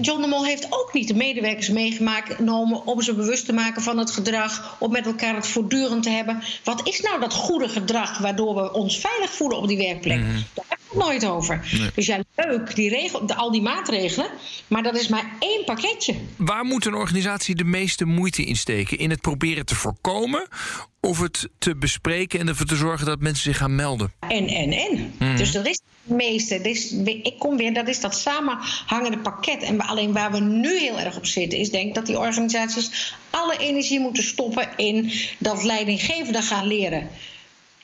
John 0.00 0.20
de 0.20 0.26
Mol 0.26 0.44
heeft 0.44 0.66
ook 0.70 0.92
niet 0.92 1.08
de 1.08 1.14
medewerkers 1.14 1.68
meegenomen 1.68 2.86
om 2.86 3.02
ze 3.02 3.14
bewust 3.14 3.44
te 3.44 3.52
maken 3.52 3.82
van 3.82 3.98
het 3.98 4.10
gedrag, 4.10 4.76
om 4.78 4.92
met 4.92 5.06
elkaar 5.06 5.34
het 5.34 5.46
voortdurend 5.46 6.02
te 6.02 6.10
hebben. 6.10 6.42
Wat 6.64 6.88
is 6.88 7.00
nou 7.00 7.20
dat 7.20 7.34
goede 7.34 7.68
gedrag 7.68 8.18
waardoor 8.18 8.54
we 8.54 8.72
ons 8.72 8.98
veilig 8.98 9.32
voelen 9.32 9.58
op 9.58 9.68
die 9.68 9.76
werkplek? 9.76 10.18
Mm. 10.18 10.44
Daar 10.54 10.64
het 10.68 10.78
nooit 10.94 11.26
over. 11.26 11.90
Dus 11.94 12.06
ja, 12.06 12.20
leuk, 12.36 12.74
die 12.74 12.88
regel, 12.88 13.26
de, 13.26 13.34
al 13.34 13.50
die 13.50 13.62
maatregelen, 13.62 14.26
maar 14.68 14.82
dat 14.82 14.96
is 14.96 15.08
maar 15.08 15.32
één 15.38 15.64
pakketje. 15.64 16.14
Waar 16.36 16.64
moet 16.64 16.84
een 16.84 16.94
organisatie 16.94 17.54
de 17.54 17.64
meeste 17.64 18.04
moeite 18.04 18.44
in 18.44 18.56
steken? 18.56 18.98
In 18.98 19.10
het 19.10 19.20
proberen 19.20 19.66
te 19.66 19.74
voorkomen 19.74 20.48
of 21.00 21.20
het 21.20 21.48
te 21.58 21.76
bespreken 21.76 22.40
en 22.40 22.48
ervoor 22.48 22.66
te 22.66 22.76
zorgen 22.76 23.06
dat 23.06 23.20
mensen 23.20 23.42
zich 23.42 23.56
gaan 23.56 23.74
melden? 23.74 24.12
En, 24.20 24.46
en, 24.46 24.72
en. 24.72 25.14
Mm. 25.18 25.36
Dus 25.36 25.52
dat 25.52 25.66
is 25.66 25.80
het 26.04 26.16
meeste. 26.16 26.54
Ik 27.22 27.34
kom 27.38 27.56
weer, 27.56 27.74
dat 27.74 27.88
is 27.88 28.00
dat 28.00 28.14
samenhangende 28.14 29.18
pakket. 29.18 29.62
En 29.62 29.80
alleen 29.80 30.12
waar 30.12 30.32
we 30.32 30.40
nu 30.40 30.78
heel 30.78 30.98
erg 30.98 31.16
op 31.16 31.26
zitten, 31.26 31.58
is 31.58 31.70
denk 31.70 31.88
ik 31.88 31.94
dat 31.94 32.06
die 32.06 32.18
organisaties 32.18 33.14
alle 33.30 33.56
energie 33.56 34.00
moeten 34.00 34.22
stoppen 34.22 34.68
in 34.76 35.12
dat 35.38 35.64
leidinggevenden 35.64 36.42
gaan 36.42 36.66
leren. 36.66 37.08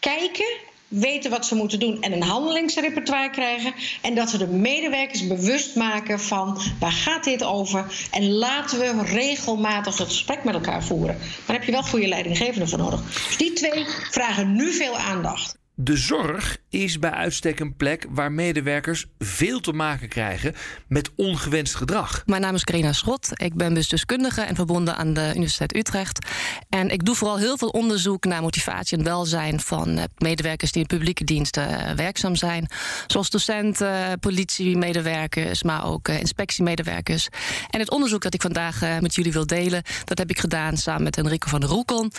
Kijken 0.01 0.57
weten 0.89 1.31
wat 1.31 1.47
ze 1.47 1.55
moeten 1.55 1.81
doen 1.81 2.03
en 2.03 2.13
een 2.13 2.23
handelingsrepertoire 2.23 3.31
krijgen. 3.31 3.75
En 4.03 4.15
dat 4.15 4.31
we 4.31 4.39
de 4.39 4.47
medewerkers 4.47 5.27
bewust 5.27 5.77
maken 5.77 6.21
van 6.21 6.61
waar 6.81 6.93
gaat 6.93 7.25
dit 7.25 7.45
over. 7.45 8.09
En 8.11 8.33
laten 8.33 8.79
we 8.79 9.03
regelmatig 9.03 9.99
het 9.99 10.09
gesprek 10.09 10.45
met 10.45 10.55
elkaar 10.55 10.85
voeren. 10.85 11.17
Maar 11.17 11.47
daar 11.47 11.57
heb 11.57 11.65
je 11.65 11.73
wel 11.73 11.83
goede 11.83 12.09
leidinggevenden 12.09 12.69
voor 12.69 12.79
nodig. 12.79 13.01
Dus 13.27 13.37
die 13.37 13.53
twee 13.53 13.85
vragen 14.11 14.53
nu 14.57 14.73
veel 14.73 14.97
aandacht. 14.97 15.57
De 15.81 15.97
zorg 15.97 16.57
is 16.69 16.99
bij 16.99 17.11
uitstek 17.11 17.61
een 17.61 17.77
plek 17.77 18.07
waar 18.09 18.33
medewerkers 18.33 19.07
veel 19.19 19.61
te 19.61 19.73
maken 19.73 20.09
krijgen 20.09 20.55
met 20.89 21.11
ongewenst 21.17 21.75
gedrag. 21.75 22.23
Mijn 22.27 22.41
naam 22.41 22.55
is 22.55 22.65
Carina 22.65 22.93
Schot. 22.93 23.29
Ik 23.35 23.55
ben 23.55 23.75
bestuurskundige 23.75 24.41
en 24.41 24.55
verbonden 24.55 24.97
aan 24.97 25.13
de 25.13 25.31
Universiteit 25.35 25.77
Utrecht. 25.77 26.27
En 26.69 26.91
ik 26.91 27.05
doe 27.05 27.15
vooral 27.15 27.39
heel 27.39 27.59
veel 27.59 27.69
onderzoek 27.69 28.25
naar 28.25 28.43
motivatie 28.43 28.99
en 28.99 29.05
welzijn 29.05 29.61
van 29.61 30.09
medewerkers 30.17 30.73
die 30.73 30.83
in 30.83 30.89
publieke 30.89 31.25
diensten 31.25 31.97
werkzaam 31.97 32.37
zijn. 32.37 32.69
Zoals 33.07 33.31
docenten, 33.31 34.19
politiemedewerkers, 34.19 35.63
maar 35.63 35.85
ook 35.85 36.09
inspectiemedewerkers. 36.09 37.29
En 37.71 37.81
het 37.81 37.91
onderzoek 37.91 38.23
dat 38.23 38.35
ik 38.35 38.43
vandaag 38.43 39.01
met 39.01 39.15
jullie 39.15 39.33
wil 39.33 39.47
delen, 39.47 39.83
dat 40.05 40.19
heb 40.19 40.31
ik 40.31 40.39
gedaan 40.39 40.77
samen 40.77 41.03
met 41.03 41.17
Enrico 41.17 41.49
van 41.49 41.61
der 41.61 41.69
Roekel 41.69 42.11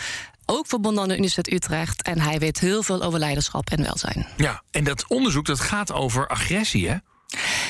ook 0.50 0.66
verbonden 0.66 1.02
aan 1.02 1.08
de 1.08 1.16
Universiteit 1.16 1.62
Utrecht. 1.62 2.02
En 2.02 2.20
hij 2.20 2.38
weet 2.38 2.60
heel 2.60 2.82
veel 2.82 3.02
over 3.02 3.18
leiderschap 3.18 3.70
en 3.70 3.82
welzijn. 3.82 4.26
Ja, 4.36 4.62
en 4.70 4.84
dat 4.84 5.04
onderzoek 5.08 5.46
dat 5.46 5.60
gaat 5.60 5.92
over 5.92 6.28
agressie, 6.28 6.88
hè? 6.88 6.96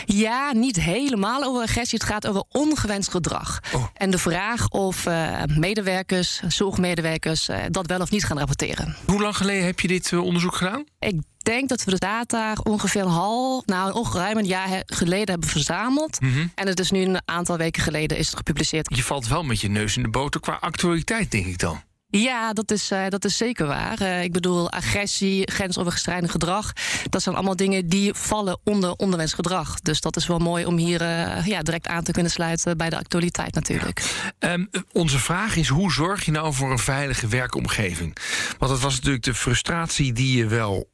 Ja, 0.04 0.52
niet 0.52 0.76
helemaal 0.76 1.42
over 1.42 1.62
agressie. 1.62 1.98
Het 1.98 2.08
gaat 2.08 2.26
over 2.26 2.44
ongewenst 2.48 3.10
gedrag. 3.10 3.60
Oh. 3.74 3.84
En 3.94 4.10
de 4.10 4.18
vraag 4.18 4.68
of 4.68 5.06
uh, 5.06 5.42
medewerkers, 5.46 6.40
zorgmedewerkers, 6.48 7.48
uh, 7.48 7.56
dat 7.70 7.86
wel 7.86 8.00
of 8.00 8.10
niet 8.10 8.24
gaan 8.24 8.38
rapporteren. 8.38 8.96
Hoe 9.06 9.20
lang 9.20 9.36
geleden 9.36 9.64
heb 9.64 9.80
je 9.80 9.88
dit 9.88 10.10
uh, 10.10 10.24
onderzoek 10.24 10.54
gedaan? 10.54 10.84
Ik 10.98 11.20
denk 11.38 11.68
dat 11.68 11.84
we 11.84 11.90
de 11.90 11.98
data 11.98 12.56
ongeveer 12.62 13.02
een 13.02 13.08
half, 13.08 13.66
nou 13.66 13.92
ongeveer 13.92 14.36
een 14.36 14.46
jaar 14.46 14.82
geleden 14.86 15.30
hebben 15.30 15.48
verzameld. 15.48 16.20
Mm 16.20 16.32
-hmm. 16.32 16.52
En 16.54 16.66
het 16.66 16.80
is 16.80 16.90
nu 16.90 17.02
een 17.02 17.22
aantal 17.24 17.56
weken 17.56 17.82
geleden 17.82 18.18
is 18.18 18.26
het 18.26 18.36
gepubliceerd. 18.36 18.96
Je 18.96 19.02
valt 19.02 19.28
wel 19.28 19.42
met 19.42 19.60
je 19.60 19.68
neus 19.68 19.96
in 19.96 20.02
de 20.02 20.08
boter 20.08 20.40
qua 20.40 20.58
actualiteit, 20.60 21.30
denk 21.30 21.46
ik 21.46 21.58
dan. 21.58 21.82
Ja, 22.10 22.52
dat 22.52 22.70
is, 22.70 22.90
uh, 22.92 23.08
dat 23.08 23.24
is 23.24 23.36
zeker 23.36 23.66
waar. 23.66 24.02
Uh, 24.02 24.22
ik 24.22 24.32
bedoel, 24.32 24.70
agressie, 24.70 25.50
grensoverschrijdend 25.50 26.30
gedrag. 26.30 26.72
Dat 27.08 27.22
zijn 27.22 27.34
allemaal 27.34 27.56
dingen 27.56 27.88
die 27.88 28.14
vallen 28.14 28.58
onder 28.64 28.92
onderwens 28.92 29.32
gedrag. 29.32 29.80
Dus 29.80 30.00
dat 30.00 30.16
is 30.16 30.26
wel 30.26 30.38
mooi 30.38 30.64
om 30.64 30.76
hier 30.76 31.02
uh, 31.02 31.46
ja, 31.46 31.62
direct 31.62 31.86
aan 31.86 32.02
te 32.02 32.12
kunnen 32.12 32.32
sluiten 32.32 32.76
bij 32.76 32.90
de 32.90 32.98
actualiteit 32.98 33.54
natuurlijk. 33.54 34.28
Um, 34.38 34.70
onze 34.92 35.18
vraag 35.18 35.56
is, 35.56 35.68
hoe 35.68 35.92
zorg 35.92 36.24
je 36.24 36.30
nou 36.30 36.54
voor 36.54 36.70
een 36.70 36.78
veilige 36.78 37.26
werkomgeving? 37.26 38.16
Want 38.58 38.72
dat 38.72 38.80
was 38.80 38.94
natuurlijk 38.94 39.24
de 39.24 39.34
frustratie 39.34 40.12
die 40.12 40.36
je 40.36 40.46
wel 40.46 40.88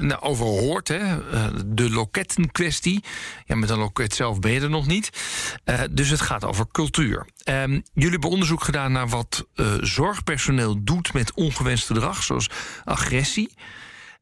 nou, 0.00 0.36
hoort. 0.36 0.88
Hè? 0.88 1.16
de 1.66 1.90
lokettenkwestie. 1.90 3.04
Ja, 3.44 3.54
met 3.54 3.70
een 3.70 3.78
loket 3.78 4.14
zelf 4.14 4.38
ben 4.38 4.52
je 4.52 4.60
er 4.60 4.70
nog 4.70 4.86
niet. 4.86 5.10
dus 5.90 6.08
het 6.08 6.20
gaat 6.20 6.44
over 6.44 6.66
cultuur. 6.72 7.26
Um, 7.48 7.82
jullie 7.94 8.10
hebben 8.10 8.30
onderzoek 8.30 8.64
gedaan 8.64 8.92
naar 8.92 9.08
wat 9.08 9.46
zorgpersoneel 9.80 10.84
doet 10.84 11.12
met 11.12 11.34
ongewenst 11.34 11.86
gedrag, 11.86 12.22
zoals 12.22 12.50
agressie. 12.84 13.54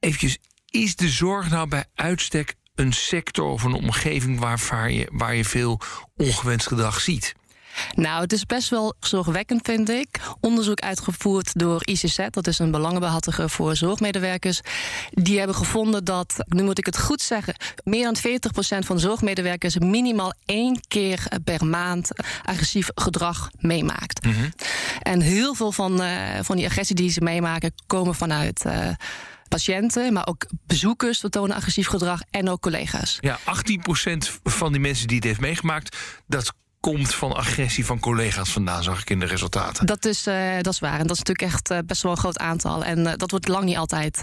Eventjes, 0.00 0.38
is 0.70 0.96
de 0.96 1.08
zorg 1.08 1.50
nou 1.50 1.68
bij 1.68 1.84
uitstek 1.94 2.54
een 2.74 2.92
sector 2.92 3.46
of 3.50 3.62
een 3.62 3.72
omgeving 3.72 4.38
waar 4.38 4.90
je, 4.90 5.08
waar 5.12 5.34
je 5.34 5.44
veel 5.44 5.80
ongewenst 6.16 6.66
gedrag 6.66 7.00
ziet? 7.00 7.34
Nou, 7.94 8.20
het 8.20 8.32
is 8.32 8.46
best 8.46 8.68
wel 8.68 8.94
zorgwekkend, 9.00 9.60
vind 9.64 9.88
ik. 9.88 10.20
Onderzoek 10.40 10.80
uitgevoerd 10.80 11.58
door 11.58 11.80
ICZ, 11.84 12.18
dat 12.30 12.46
is 12.46 12.58
een 12.58 12.70
belangenbehartiger 12.70 13.50
voor 13.50 13.76
zorgmedewerkers. 13.76 14.60
Die 15.10 15.38
hebben 15.38 15.56
gevonden 15.56 16.04
dat, 16.04 16.34
nu 16.48 16.62
moet 16.62 16.78
ik 16.78 16.86
het 16.86 16.98
goed 16.98 17.20
zeggen, 17.20 17.54
meer 17.84 18.04
dan 18.04 18.16
40% 18.16 18.78
van 18.78 18.98
zorgmedewerkers 18.98 19.78
minimaal 19.78 20.32
één 20.44 20.80
keer 20.88 21.26
per 21.44 21.66
maand 21.66 22.10
agressief 22.42 22.88
gedrag 22.94 23.50
meemaakt. 23.58 24.24
Mm 24.24 24.32
-hmm. 24.32 24.52
En 25.02 25.20
heel 25.20 25.54
veel 25.54 25.72
van, 25.72 26.02
uh, 26.02 26.10
van 26.42 26.56
die 26.56 26.66
agressie 26.66 26.96
die 26.96 27.10
ze 27.10 27.20
meemaken, 27.20 27.72
komen 27.86 28.14
vanuit. 28.14 28.64
Uh, 28.66 28.88
patiënten, 29.48 30.12
maar 30.12 30.26
ook 30.26 30.46
bezoekers 30.66 31.18
vertonen 31.18 31.56
agressief 31.56 31.86
gedrag 31.86 32.20
en 32.30 32.48
ook 32.48 32.60
collega's. 32.60 33.18
Ja, 33.20 33.38
18% 33.38 33.42
van 34.42 34.72
die 34.72 34.80
mensen 34.80 35.06
die 35.06 35.16
het 35.16 35.24
heeft 35.24 35.40
meegemaakt, 35.40 35.96
dat 36.26 36.54
komt 36.90 37.14
van 37.14 37.32
agressie 37.32 37.86
van 37.86 38.00
collega's 38.00 38.52
vandaan, 38.52 38.82
zag 38.82 39.00
ik 39.00 39.10
in 39.10 39.18
de 39.18 39.26
resultaten. 39.26 39.86
Dat 39.86 40.04
is, 40.04 40.26
uh, 40.26 40.54
dat 40.60 40.72
is 40.72 40.78
waar. 40.78 40.98
En 40.98 41.06
dat 41.06 41.16
is 41.16 41.22
natuurlijk 41.22 41.52
echt 41.52 41.70
uh, 41.70 41.78
best 41.86 42.02
wel 42.02 42.12
een 42.12 42.18
groot 42.18 42.38
aantal. 42.38 42.84
En 42.84 42.98
uh, 42.98 43.12
dat 43.16 43.30
wordt 43.30 43.48
lang 43.48 43.64
niet 43.64 43.76
altijd 43.76 44.22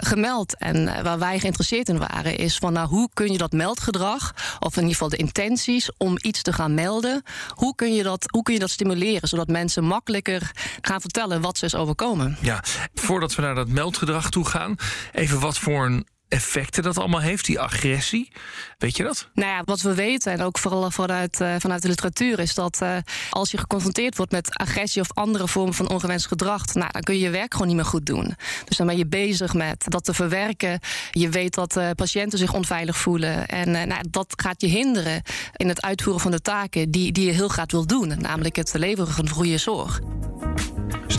gemeld. 0.00 0.56
En 0.56 1.02
waar 1.02 1.18
wij 1.18 1.38
geïnteresseerd 1.38 1.88
in 1.88 1.98
waren, 1.98 2.36
is 2.36 2.56
van 2.56 2.72
nou, 2.72 2.88
hoe 2.88 3.08
kun 3.14 3.32
je 3.32 3.38
dat 3.38 3.52
meldgedrag, 3.52 4.34
of 4.58 4.72
in 4.76 4.82
ieder 4.82 4.92
geval 4.92 5.08
de 5.08 5.16
intenties 5.16 5.90
om 5.96 6.16
iets 6.20 6.42
te 6.42 6.52
gaan 6.52 6.74
melden, 6.74 7.22
hoe 7.48 7.74
kun 7.74 7.94
je 7.94 8.02
dat, 8.02 8.24
hoe 8.30 8.42
kun 8.42 8.54
je 8.54 8.60
dat 8.60 8.70
stimuleren, 8.70 9.28
zodat 9.28 9.48
mensen 9.48 9.84
makkelijker 9.84 10.50
gaan 10.80 11.00
vertellen 11.00 11.40
wat 11.40 11.58
ze 11.58 11.64
is 11.64 11.74
overkomen. 11.74 12.36
Ja, 12.40 12.64
voordat 12.94 13.34
we 13.34 13.42
naar 13.42 13.54
dat 13.54 13.68
meldgedrag 13.68 14.30
toe 14.30 14.46
gaan, 14.46 14.76
even 15.12 15.40
wat 15.40 15.58
voor 15.58 15.86
een 15.86 16.06
effecten 16.30 16.82
dat 16.82 16.98
allemaal 16.98 17.20
heeft, 17.20 17.44
die 17.44 17.60
agressie. 17.60 18.32
Weet 18.78 18.96
je 18.96 19.02
dat? 19.02 19.28
Nou 19.34 19.48
ja, 19.48 19.62
wat 19.64 19.80
we 19.80 19.94
weten, 19.94 20.32
en 20.32 20.42
ook 20.42 20.58
vooral 20.58 20.90
vanuit, 20.90 21.40
uh, 21.40 21.54
vanuit 21.58 21.82
de 21.82 21.88
literatuur, 21.88 22.38
is 22.38 22.54
dat 22.54 22.78
uh, 22.82 22.96
als 23.30 23.50
je 23.50 23.58
geconfronteerd 23.58 24.16
wordt 24.16 24.32
met 24.32 24.54
agressie 24.54 25.02
of 25.02 25.12
andere 25.14 25.48
vormen 25.48 25.74
van 25.74 25.88
ongewenst 25.88 26.26
gedrag, 26.26 26.74
nou, 26.74 26.88
dan 26.92 27.02
kun 27.02 27.14
je 27.14 27.20
je 27.20 27.30
werk 27.30 27.52
gewoon 27.52 27.66
niet 27.66 27.76
meer 27.76 27.84
goed 27.84 28.06
doen. 28.06 28.36
Dus 28.64 28.76
dan 28.76 28.86
ben 28.86 28.96
je 28.96 29.06
bezig 29.06 29.54
met 29.54 29.84
dat 29.88 30.04
te 30.04 30.14
verwerken. 30.14 30.80
Je 31.10 31.28
weet 31.28 31.54
dat 31.54 31.76
uh, 31.76 31.90
patiënten 31.96 32.38
zich 32.38 32.52
onveilig 32.52 32.96
voelen. 32.96 33.46
En 33.46 33.70
nou, 33.70 34.04
dat 34.10 34.32
gaat 34.36 34.60
je 34.60 34.66
hinderen 34.66 35.22
in 35.56 35.68
het 35.68 35.82
uitvoeren 35.82 36.22
van 36.22 36.30
de 36.30 36.40
taken 36.40 36.90
die, 36.90 37.12
die 37.12 37.26
je 37.26 37.32
heel 37.32 37.48
graag 37.48 37.70
wil 37.70 37.86
doen, 37.86 38.14
namelijk 38.20 38.56
het 38.56 38.72
leveren 38.74 39.12
van 39.14 39.28
goede 39.28 39.58
zorg. 39.58 40.00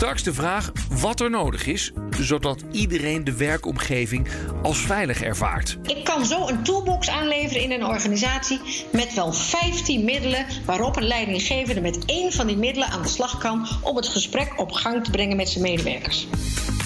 Straks 0.02 0.22
de 0.22 0.34
vraag 0.34 0.72
wat 1.00 1.20
er 1.20 1.30
nodig 1.30 1.66
is, 1.66 1.92
zodat 2.20 2.64
iedereen 2.72 3.24
de 3.24 3.36
werkomgeving 3.36 4.28
als 4.62 4.78
veilig 4.78 5.22
ervaart. 5.22 5.78
Ik 5.82 6.04
kan 6.04 6.26
zo 6.26 6.48
een 6.48 6.62
toolbox 6.62 7.08
aanleveren 7.08 7.62
in 7.62 7.70
een 7.70 7.84
organisatie 7.84 8.60
met 8.92 9.14
wel 9.14 9.32
15 9.32 10.04
middelen 10.04 10.46
waarop 10.66 10.96
een 10.96 11.06
leidinggevende 11.06 11.80
met 11.80 12.04
één 12.04 12.32
van 12.32 12.46
die 12.46 12.56
middelen 12.56 12.88
aan 12.88 13.02
de 13.02 13.08
slag 13.08 13.38
kan 13.38 13.68
om 13.82 13.96
het 13.96 14.08
gesprek 14.08 14.60
op 14.60 14.72
gang 14.72 15.04
te 15.04 15.10
brengen 15.10 15.36
met 15.36 15.48
zijn 15.48 15.64
medewerkers. 15.64 16.26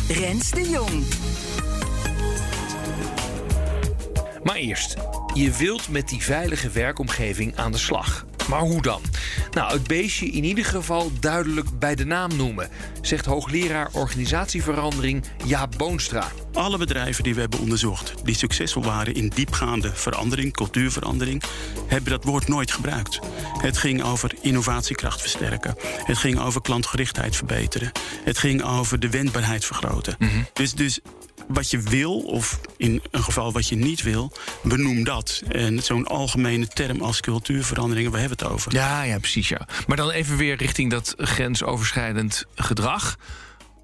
Rens 0.08 0.50
de 0.50 0.68
Jong. 0.68 1.04
Maar 4.42 4.56
eerst, 4.56 4.96
je 5.35 5.50
wilt 5.50 5.88
met 5.88 6.08
die 6.08 6.23
veilige 6.23 6.70
werkomgeving 6.70 7.56
aan 7.56 7.73
de 7.73 7.78
slag. 7.78 8.26
Maar 8.48 8.60
hoe 8.60 8.82
dan? 8.82 9.02
Nou, 9.50 9.72
het 9.72 9.86
beestje 9.86 10.26
in 10.26 10.44
ieder 10.44 10.64
geval 10.64 11.10
duidelijk 11.20 11.78
bij 11.78 11.94
de 11.94 12.04
naam 12.04 12.36
noemen, 12.36 12.68
zegt 13.00 13.24
hoogleraar 13.24 13.88
organisatieverandering 13.92 15.24
Jaap 15.44 15.74
Boonstra. 15.76 16.30
Alle 16.52 16.78
bedrijven 16.78 17.24
die 17.24 17.34
we 17.34 17.40
hebben 17.40 17.60
onderzocht, 17.60 18.14
die 18.24 18.34
succesvol 18.34 18.82
waren 18.82 19.14
in 19.14 19.32
diepgaande 19.34 19.94
verandering, 19.94 20.52
cultuurverandering, 20.52 21.42
hebben 21.86 22.10
dat 22.10 22.24
woord 22.24 22.48
nooit 22.48 22.70
gebruikt. 22.72 23.18
Het 23.58 23.78
ging 23.78 24.02
over 24.02 24.34
innovatiekracht 24.40 25.20
versterken. 25.20 25.74
Het 26.04 26.18
ging 26.18 26.40
over 26.40 26.60
klantgerichtheid 26.60 27.36
verbeteren. 27.36 27.92
Het 28.24 28.38
ging 28.38 28.62
over 28.62 29.00
de 29.00 29.10
wendbaarheid 29.10 29.64
vergroten. 29.64 30.16
Dus, 30.52 30.72
dus 30.72 31.00
wat 31.48 31.70
je 31.70 31.80
wil, 31.80 32.18
of 32.18 32.60
in 32.76 33.02
een 33.10 33.22
geval 33.22 33.52
wat 33.52 33.68
je 33.68 33.76
niet 33.76 34.02
wil, 34.02 34.32
benoem 34.62 35.04
dat. 35.04 35.42
En 35.48 35.82
zo'n 35.82 36.06
algemene 36.06 36.66
term 36.66 37.00
als 37.00 37.20
cultuurveranderingen, 37.20 38.10
waar 38.10 38.20
hebben 38.20 38.38
we 38.38 38.44
het 38.44 38.52
over? 38.54 38.72
Ja, 38.72 39.02
ja, 39.02 39.18
precies. 39.18 39.48
Ja. 39.48 39.68
Maar 39.86 39.96
dan 39.96 40.10
even 40.10 40.36
weer 40.36 40.56
richting 40.56 40.90
dat 40.90 41.14
grensoverschrijdend 41.16 42.44
gedrag. 42.54 43.16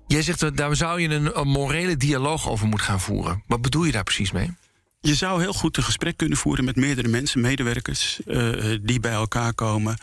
Jij 0.06 0.22
zegt 0.22 0.40
dat 0.40 0.56
daar 0.56 0.76
zou 0.76 1.00
je 1.00 1.08
een, 1.08 1.38
een 1.38 1.48
morele 1.48 1.96
dialoog 1.96 2.48
over 2.48 2.66
moeten 2.66 2.86
gaan 2.86 3.00
voeren. 3.00 3.42
Wat 3.46 3.62
bedoel 3.62 3.84
je 3.84 3.92
daar 3.92 4.04
precies 4.04 4.32
mee? 4.32 4.50
Je 5.04 5.14
zou 5.14 5.40
heel 5.40 5.52
goed 5.52 5.76
een 5.76 5.82
gesprek 5.82 6.16
kunnen 6.16 6.38
voeren 6.38 6.64
met 6.64 6.76
meerdere 6.76 7.08
mensen, 7.08 7.40
medewerkers, 7.40 8.20
uh, 8.26 8.78
die 8.82 9.00
bij 9.00 9.12
elkaar 9.12 9.54
komen. 9.54 9.96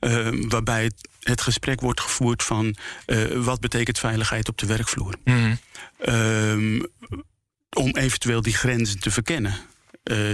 Uh, 0.00 0.28
waarbij 0.48 0.84
het, 0.84 1.08
het, 1.22 1.40
gesprek 1.40 1.80
wordt 1.80 2.00
gevoerd 2.00 2.42
van 2.42 2.76
uh, 3.06 3.44
wat 3.44 3.60
betekent 3.60 3.98
veiligheid 3.98 4.48
op 4.48 4.58
de 4.58 4.66
werkvloer. 4.66 5.14
Mm 5.24 5.58
om 7.76 7.96
eventueel 7.96 8.42
die 8.42 8.54
grenzen 8.54 8.98
te 8.98 9.10
verkennen. 9.10 9.54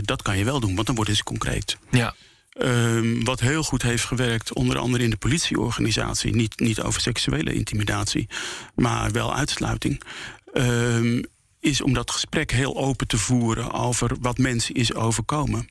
dat 0.00 0.22
kan 0.22 0.38
je 0.38 0.44
wel 0.44 0.60
doen, 0.60 0.74
want 0.74 0.86
dan 0.86 0.96
wordt 0.96 1.10
het 1.10 1.22
concreet. 1.22 1.78
Ja. 1.90 2.14
Um, 2.58 3.24
wat 3.24 3.40
heel 3.40 3.62
goed 3.62 3.82
heeft 3.82 4.04
gewerkt, 4.04 4.54
onder 4.54 4.78
andere 4.78 5.04
in 5.04 5.10
de 5.10 5.16
politieorganisatie. 5.16 6.34
Niet, 6.34 6.60
niet 6.60 6.80
over 6.80 7.00
seksuele 7.00 7.52
intimidatie, 7.52 8.28
maar 8.74 9.10
wel 9.10 9.34
uitsluiting. 9.34 10.02
Um, 10.54 11.24
is 11.62 11.80
om 11.80 11.92
dat 11.92 12.10
gesprek 12.10 12.50
heel 12.50 12.76
open 12.76 13.06
te 13.06 13.18
voeren 13.18 13.72
over 13.72 14.16
wat 14.20 14.38
mensen 14.38 14.74
is 14.74 14.94
overkomen. 14.94 15.68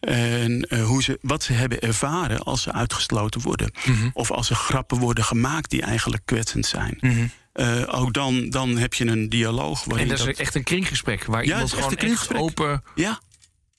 En 0.00 0.66
uh, 0.68 0.84
hoe 0.84 1.02
ze, 1.02 1.18
wat 1.22 1.42
ze 1.42 1.52
hebben 1.52 1.80
ervaren 1.80 2.38
als 2.38 2.62
ze 2.62 2.72
uitgesloten 2.72 3.40
worden. 3.40 3.72
Mm 3.84 3.94
-hmm. 3.94 4.10
Of 4.12 4.30
als 4.30 4.50
er 4.50 4.56
grappen 4.56 4.98
worden 4.98 5.24
gemaakt 5.24 5.70
die 5.70 5.82
eigenlijk 5.82 6.22
kwetsend 6.24 6.66
zijn. 6.66 6.98
Mm 7.00 7.10
-hmm. 7.10 7.30
uh, 7.54 8.00
ook 8.00 8.12
dan, 8.12 8.50
dan 8.50 8.76
heb 8.76 8.94
je 8.94 9.06
een 9.06 9.28
dialoog. 9.28 9.86
En 9.86 10.08
dat 10.08 10.18
is 10.18 10.24
dat... 10.24 10.36
echt 10.36 10.54
een 10.54 10.64
kringgesprek 10.64 11.24
waar 11.24 11.44
ja, 11.44 11.52
iemand 11.52 11.72
gewoon 11.72 11.96
echt, 11.96 12.10
echt 12.10 12.34
open. 12.34 12.82
Ja. 12.94 13.20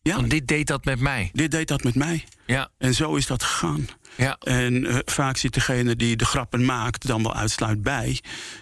ja. 0.01 0.15
Want 0.15 0.29
dit 0.29 0.48
deed 0.48 0.67
dat 0.67 0.86
met 0.86 1.00
mij. 1.00 1.29
Dit 1.34 1.51
deed 1.51 1.67
dat 1.67 1.84
met 1.84 1.96
mij. 1.96 2.24
Ja. 2.51 2.70
En 2.77 2.93
zo 2.93 3.15
is 3.15 3.25
dat 3.25 3.43
gegaan. 3.43 3.88
Ja. 4.15 4.38
En 4.39 4.74
uh, 4.74 4.98
vaak 5.05 5.38
zit 5.38 5.53
degene 5.53 5.96
die 5.96 6.15
de 6.15 6.25
grappen 6.25 6.65
maakt 6.65 7.08
dan 7.08 7.24
wel 7.24 7.36
uitsluit 7.36 7.81
bij. 7.81 8.22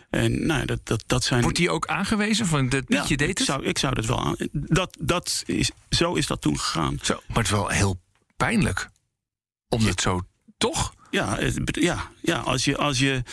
En 0.10 0.46
nou, 0.46 0.66
dat, 0.66 0.80
dat, 0.84 1.04
dat 1.08 1.24
zijn... 1.24 1.42
Wordt 1.42 1.58
die 1.58 1.70
ook 1.70 1.88
aangewezen 1.88 2.46
van 2.46 2.70
dat 2.70 2.86
Pietje 2.86 3.10
ja, 3.10 3.16
deed 3.16 3.28
het? 3.28 3.40
Ik 3.40 3.46
zou, 3.46 3.66
ik 3.66 3.78
zou 3.78 3.94
dat 3.94 4.06
wel 4.06 4.26
aan... 4.26 4.36
Dat, 4.52 4.98
dat 5.00 5.44
is, 5.46 5.72
zo 5.90 6.14
is 6.14 6.28
dat 6.28 6.42
toen 6.42 6.60
gegaan. 6.60 7.00
Zo, 7.02 7.22
maar 7.28 7.38
het 7.38 7.46
is 7.46 7.52
wel 7.52 7.68
heel 7.68 8.02
pijnlijk. 8.38 8.90
Om 9.70 9.86
het 9.86 10.02
zo... 10.02 10.22
Toch? 10.58 10.94
Ja, 11.12 11.40
ja, 11.72 12.12
ja 12.22 12.38
als, 12.38 12.66
je, 12.66 12.78
als, 12.78 13.00
je, 13.00 13.24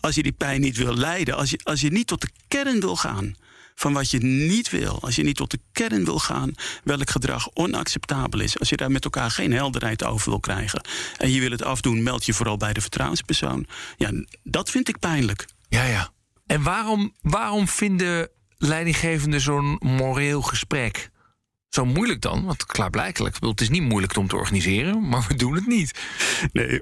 als 0.00 0.14
je 0.14 0.22
die 0.22 0.32
pijn 0.32 0.60
niet 0.60 0.76
wil 0.76 0.94
leiden... 0.96 1.36
Als 1.36 1.50
je, 1.50 1.60
als 1.62 1.80
je 1.80 1.90
niet 1.90 2.06
tot 2.06 2.20
de 2.20 2.30
kern 2.48 2.80
wil 2.80 2.96
gaan 2.96 3.36
van 3.78 3.92
wat 3.92 4.10
je 4.10 4.18
niet 4.18 4.70
wil. 4.70 4.98
Als 5.00 5.16
je 5.16 5.22
niet 5.22 5.36
tot 5.36 5.50
de 5.50 5.60
kern 5.72 6.04
wil 6.04 6.18
gaan 6.18 6.54
welk 6.84 7.10
gedrag 7.10 7.48
onacceptabel 7.54 8.40
is. 8.40 8.58
Als 8.58 8.68
je 8.68 8.76
daar 8.76 8.90
met 8.90 9.04
elkaar 9.04 9.30
geen 9.30 9.52
helderheid 9.52 10.04
over 10.04 10.30
wil 10.30 10.40
krijgen. 10.40 10.80
En 11.16 11.30
je 11.30 11.40
wil 11.40 11.50
het 11.50 11.62
afdoen, 11.62 12.02
meld 12.02 12.26
je 12.26 12.34
vooral 12.34 12.56
bij 12.56 12.72
de 12.72 12.80
vertrouwenspersoon. 12.80 13.66
Ja, 13.96 14.10
dat 14.42 14.70
vind 14.70 14.88
ik 14.88 14.98
pijnlijk. 14.98 15.46
Ja, 15.68 15.84
ja. 15.84 16.10
En 16.46 16.62
waarom, 16.62 17.14
waarom 17.20 17.68
vinden 17.68 18.28
leidinggevenden 18.56 19.40
zo'n 19.40 19.76
moreel 19.80 20.42
gesprek 20.42 21.10
zo 21.68 21.84
moeilijk 21.84 22.20
dan? 22.20 22.44
Want 22.44 22.66
klaarblijkelijk, 22.66 23.36
het 23.40 23.60
is 23.60 23.68
niet 23.68 23.82
moeilijk 23.82 24.16
om 24.16 24.28
te 24.28 24.36
organiseren, 24.36 25.08
maar 25.08 25.24
we 25.28 25.34
doen 25.34 25.54
het 25.54 25.66
niet. 25.66 26.00
Nee, 26.52 26.80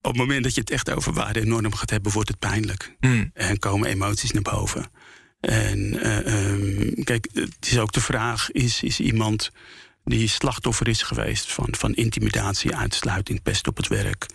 op 0.00 0.10
het 0.10 0.16
moment 0.16 0.44
dat 0.44 0.54
je 0.54 0.60
het 0.60 0.70
echt 0.70 0.90
over 0.90 1.12
waarden 1.12 1.42
en 1.42 1.48
normen 1.48 1.76
gaat 1.76 1.90
hebben, 1.90 2.12
wordt 2.12 2.28
het 2.28 2.38
pijnlijk. 2.38 2.96
Mm. 3.00 3.30
En 3.34 3.58
komen 3.58 3.88
emoties 3.88 4.30
naar 4.30 4.42
boven. 4.42 4.90
En 5.44 5.78
uh, 6.06 6.50
um, 6.50 7.04
kijk, 7.04 7.28
het 7.34 7.56
is 7.60 7.78
ook 7.78 7.92
de 7.92 8.00
vraag: 8.00 8.50
is, 8.50 8.82
is 8.82 9.00
iemand 9.00 9.50
die 10.04 10.28
slachtoffer 10.28 10.88
is 10.88 11.02
geweest 11.02 11.52
van, 11.52 11.68
van 11.70 11.94
intimidatie, 11.94 12.76
uitsluiting, 12.76 13.42
pest 13.42 13.66
op 13.66 13.76
het 13.76 13.88
werk, 13.88 14.26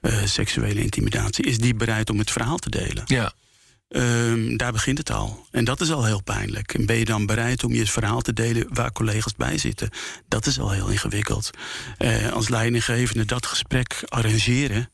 uh, 0.00 0.24
seksuele 0.24 0.80
intimidatie, 0.80 1.44
is 1.44 1.58
die 1.58 1.74
bereid 1.74 2.10
om 2.10 2.18
het 2.18 2.30
verhaal 2.30 2.56
te 2.56 2.70
delen? 2.70 3.02
Ja. 3.06 3.32
Um, 3.88 4.56
daar 4.56 4.72
begint 4.72 4.98
het 4.98 5.10
al. 5.10 5.46
En 5.50 5.64
dat 5.64 5.80
is 5.80 5.90
al 5.90 6.04
heel 6.04 6.22
pijnlijk. 6.22 6.74
En 6.74 6.86
ben 6.86 6.96
je 6.96 7.04
dan 7.04 7.26
bereid 7.26 7.64
om 7.64 7.72
je 7.72 7.86
verhaal 7.86 8.20
te 8.20 8.32
delen 8.32 8.66
waar 8.68 8.92
collega's 8.92 9.34
bij 9.34 9.58
zitten? 9.58 9.90
Dat 10.28 10.46
is 10.46 10.58
al 10.58 10.70
heel 10.70 10.88
ingewikkeld. 10.88 11.50
Uh, 11.98 12.32
als 12.32 12.48
leidinggevende 12.48 13.24
dat 13.24 13.46
gesprek 13.46 14.02
arrangeren 14.08 14.90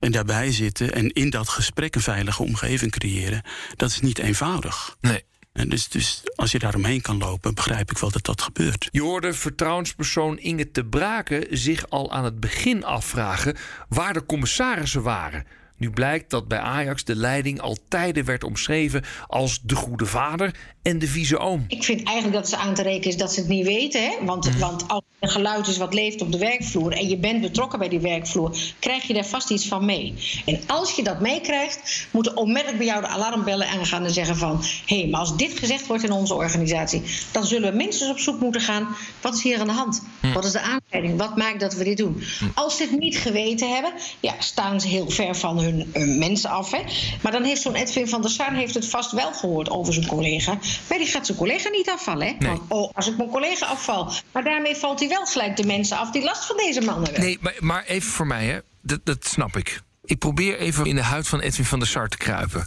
en 0.00 0.12
daarbij 0.12 0.52
zitten 0.52 0.92
en 0.92 1.08
in 1.08 1.30
dat 1.30 1.48
gesprek 1.48 1.94
een 1.94 2.00
veilige 2.00 2.42
omgeving 2.42 2.90
creëren, 2.90 3.42
dat 3.76 3.90
is 3.90 4.00
niet 4.00 4.18
eenvoudig. 4.18 4.96
Nee. 5.00 5.24
En 5.52 5.68
dus, 5.68 5.88
dus 5.88 6.22
als 6.34 6.52
je 6.52 6.58
daaromheen 6.58 7.00
kan 7.00 7.18
lopen, 7.18 7.54
begrijp 7.54 7.90
ik 7.90 7.98
wel 7.98 8.10
dat 8.10 8.24
dat 8.24 8.42
gebeurt. 8.42 8.88
Je 8.90 9.02
hoorde 9.02 9.32
vertrouwenspersoon 9.32 10.38
Inge 10.38 10.70
te 10.70 10.84
Braken 10.84 11.46
zich 11.50 11.90
al 11.90 12.12
aan 12.12 12.24
het 12.24 12.40
begin 12.40 12.84
afvragen 12.84 13.56
waar 13.88 14.12
de 14.12 14.26
commissarissen 14.26 15.02
waren. 15.02 15.46
Nu 15.80 15.90
blijkt 15.90 16.30
dat 16.30 16.48
bij 16.48 16.58
Ajax 16.58 17.04
de 17.04 17.16
leiding 17.16 17.60
al 17.60 17.76
tijden 17.88 18.24
werd 18.24 18.44
omschreven 18.44 19.04
als 19.26 19.60
de 19.62 19.74
goede 19.74 20.06
vader 20.06 20.54
en 20.82 20.98
de 20.98 21.06
vieze 21.06 21.38
oom. 21.38 21.64
Ik 21.68 21.84
vind 21.84 22.02
eigenlijk 22.02 22.36
dat 22.36 22.48
ze 22.48 22.56
aan 22.56 22.74
te 22.74 22.82
rekenen 22.82 23.08
is 23.08 23.16
dat 23.16 23.32
ze 23.32 23.40
het 23.40 23.48
niet 23.48 23.66
weten. 23.66 24.02
Hè? 24.02 24.24
Want, 24.24 24.52
mm. 24.52 24.58
want 24.58 24.88
als 24.88 25.02
er 25.18 25.28
geluid 25.28 25.66
is 25.66 25.76
wat 25.76 25.94
leeft 25.94 26.22
op 26.22 26.32
de 26.32 26.38
werkvloer 26.38 26.92
en 26.92 27.08
je 27.08 27.16
bent 27.16 27.40
betrokken 27.40 27.78
bij 27.78 27.88
die 27.88 28.00
werkvloer, 28.00 28.56
krijg 28.78 29.02
je 29.02 29.14
daar 29.14 29.26
vast 29.26 29.50
iets 29.50 29.68
van 29.68 29.84
mee. 29.84 30.14
En 30.46 30.60
als 30.66 30.92
je 30.92 31.02
dat 31.02 31.20
meekrijgt, 31.20 32.06
moeten 32.10 32.36
onmiddellijk 32.36 32.78
bij 32.78 32.86
jou 32.86 33.00
de 33.00 33.06
alarmbellen 33.06 33.68
aangaan 33.68 34.04
en 34.04 34.10
zeggen 34.10 34.36
van 34.36 34.62
hé, 34.86 35.00
hey, 35.00 35.08
maar 35.08 35.20
als 35.20 35.36
dit 35.36 35.58
gezegd 35.58 35.86
wordt 35.86 36.02
in 36.02 36.12
onze 36.12 36.34
organisatie, 36.34 37.02
dan 37.32 37.44
zullen 37.44 37.70
we 37.70 37.76
minstens 37.76 38.10
op 38.10 38.18
zoek 38.18 38.40
moeten 38.40 38.60
gaan. 38.60 38.88
Wat 39.20 39.34
is 39.34 39.42
hier 39.42 39.60
aan 39.60 39.66
de 39.66 39.72
hand? 39.72 40.02
Mm. 40.20 40.32
Wat 40.32 40.44
is 40.44 40.52
de 40.52 40.60
aanleiding? 40.60 41.18
Wat 41.18 41.36
maakt 41.36 41.60
dat 41.60 41.74
we 41.74 41.84
dit 41.84 41.96
doen? 41.96 42.22
Mm. 42.40 42.52
Als 42.54 42.76
ze 42.76 42.82
het 42.82 42.98
niet 42.98 43.18
geweten 43.18 43.74
hebben, 43.74 43.92
ja, 44.20 44.34
staan 44.38 44.80
ze 44.80 44.88
heel 44.88 45.10
ver 45.10 45.36
van 45.36 45.58
hun 45.58 45.69
uh, 45.78 46.18
mensen 46.18 46.50
af. 46.50 46.70
Hè? 46.70 46.80
Maar 47.20 47.32
dan 47.32 47.42
heeft 47.42 47.62
zo'n 47.62 47.74
Edwin 47.74 48.08
van 48.08 48.22
der 48.22 48.30
Sar 48.30 48.54
heeft 48.54 48.74
het 48.74 48.88
vast 48.88 49.12
wel 49.12 49.32
gehoord 49.32 49.70
over 49.70 49.92
zijn 49.92 50.06
collega. 50.06 50.58
Maar 50.88 50.98
die 50.98 51.06
gaat 51.06 51.26
zijn 51.26 51.38
collega 51.38 51.68
niet 51.68 51.90
afvallen. 51.90 52.26
Hè? 52.26 52.32
Nee. 52.38 52.48
Want, 52.48 52.62
oh, 52.68 52.90
als 52.94 53.08
ik 53.08 53.16
mijn 53.16 53.30
collega 53.30 53.66
afval. 53.66 54.12
Maar 54.32 54.44
daarmee 54.44 54.76
valt 54.76 55.00
hij 55.00 55.08
wel 55.08 55.26
gelijk 55.26 55.56
de 55.56 55.66
mensen 55.66 55.98
af 55.98 56.10
die 56.10 56.22
last 56.22 56.44
van 56.44 56.56
deze 56.56 56.80
man 56.80 57.02
hebben. 57.02 57.20
Nee, 57.20 57.38
maar, 57.40 57.54
maar 57.58 57.84
even 57.84 58.10
voor 58.10 58.26
mij, 58.26 58.46
hè. 58.46 58.58
Dat, 58.82 59.00
dat 59.04 59.26
snap 59.26 59.56
ik. 59.56 59.80
Ik 60.04 60.18
probeer 60.18 60.58
even 60.58 60.86
in 60.86 60.94
de 60.94 61.02
huid 61.02 61.28
van 61.28 61.40
Edwin 61.40 61.64
van 61.64 61.78
der 61.78 61.88
Sar 61.88 62.08
te 62.08 62.16
kruipen. 62.16 62.66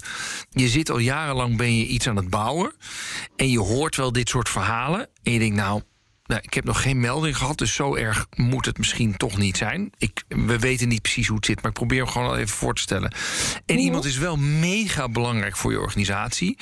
Je 0.49 0.67
zit 0.67 0.89
al 0.89 0.97
jarenlang, 0.97 1.57
ben 1.57 1.77
je 1.77 1.85
iets 1.85 2.07
aan 2.07 2.15
het 2.15 2.29
bouwen. 2.29 2.73
En 3.35 3.49
je 3.49 3.59
hoort 3.59 3.95
wel 3.95 4.11
dit 4.11 4.29
soort 4.29 4.49
verhalen. 4.49 5.09
En 5.23 5.31
je 5.31 5.39
denkt, 5.39 5.55
nou, 5.55 5.81
nou, 6.33 6.45
ik 6.45 6.53
heb 6.53 6.63
nog 6.63 6.81
geen 6.81 6.99
melding 6.99 7.37
gehad, 7.37 7.57
dus 7.57 7.73
zo 7.73 7.95
erg 7.95 8.27
moet 8.35 8.65
het 8.65 8.77
misschien 8.77 9.17
toch 9.17 9.37
niet 9.37 9.57
zijn. 9.57 9.91
Ik, 9.97 10.23
we 10.27 10.59
weten 10.59 10.87
niet 10.87 11.01
precies 11.01 11.27
hoe 11.27 11.35
het 11.35 11.45
zit, 11.45 11.55
maar 11.55 11.71
ik 11.71 11.77
probeer 11.77 12.03
hem 12.03 12.07
gewoon 12.07 12.27
al 12.27 12.37
even 12.37 12.55
voor 12.55 12.75
te 12.75 12.81
stellen. 12.81 13.13
En 13.65 13.79
iemand 13.79 14.05
is 14.05 14.17
wel 14.17 14.37
mega 14.37 15.09
belangrijk 15.09 15.57
voor 15.57 15.71
je 15.71 15.79
organisatie. 15.79 16.57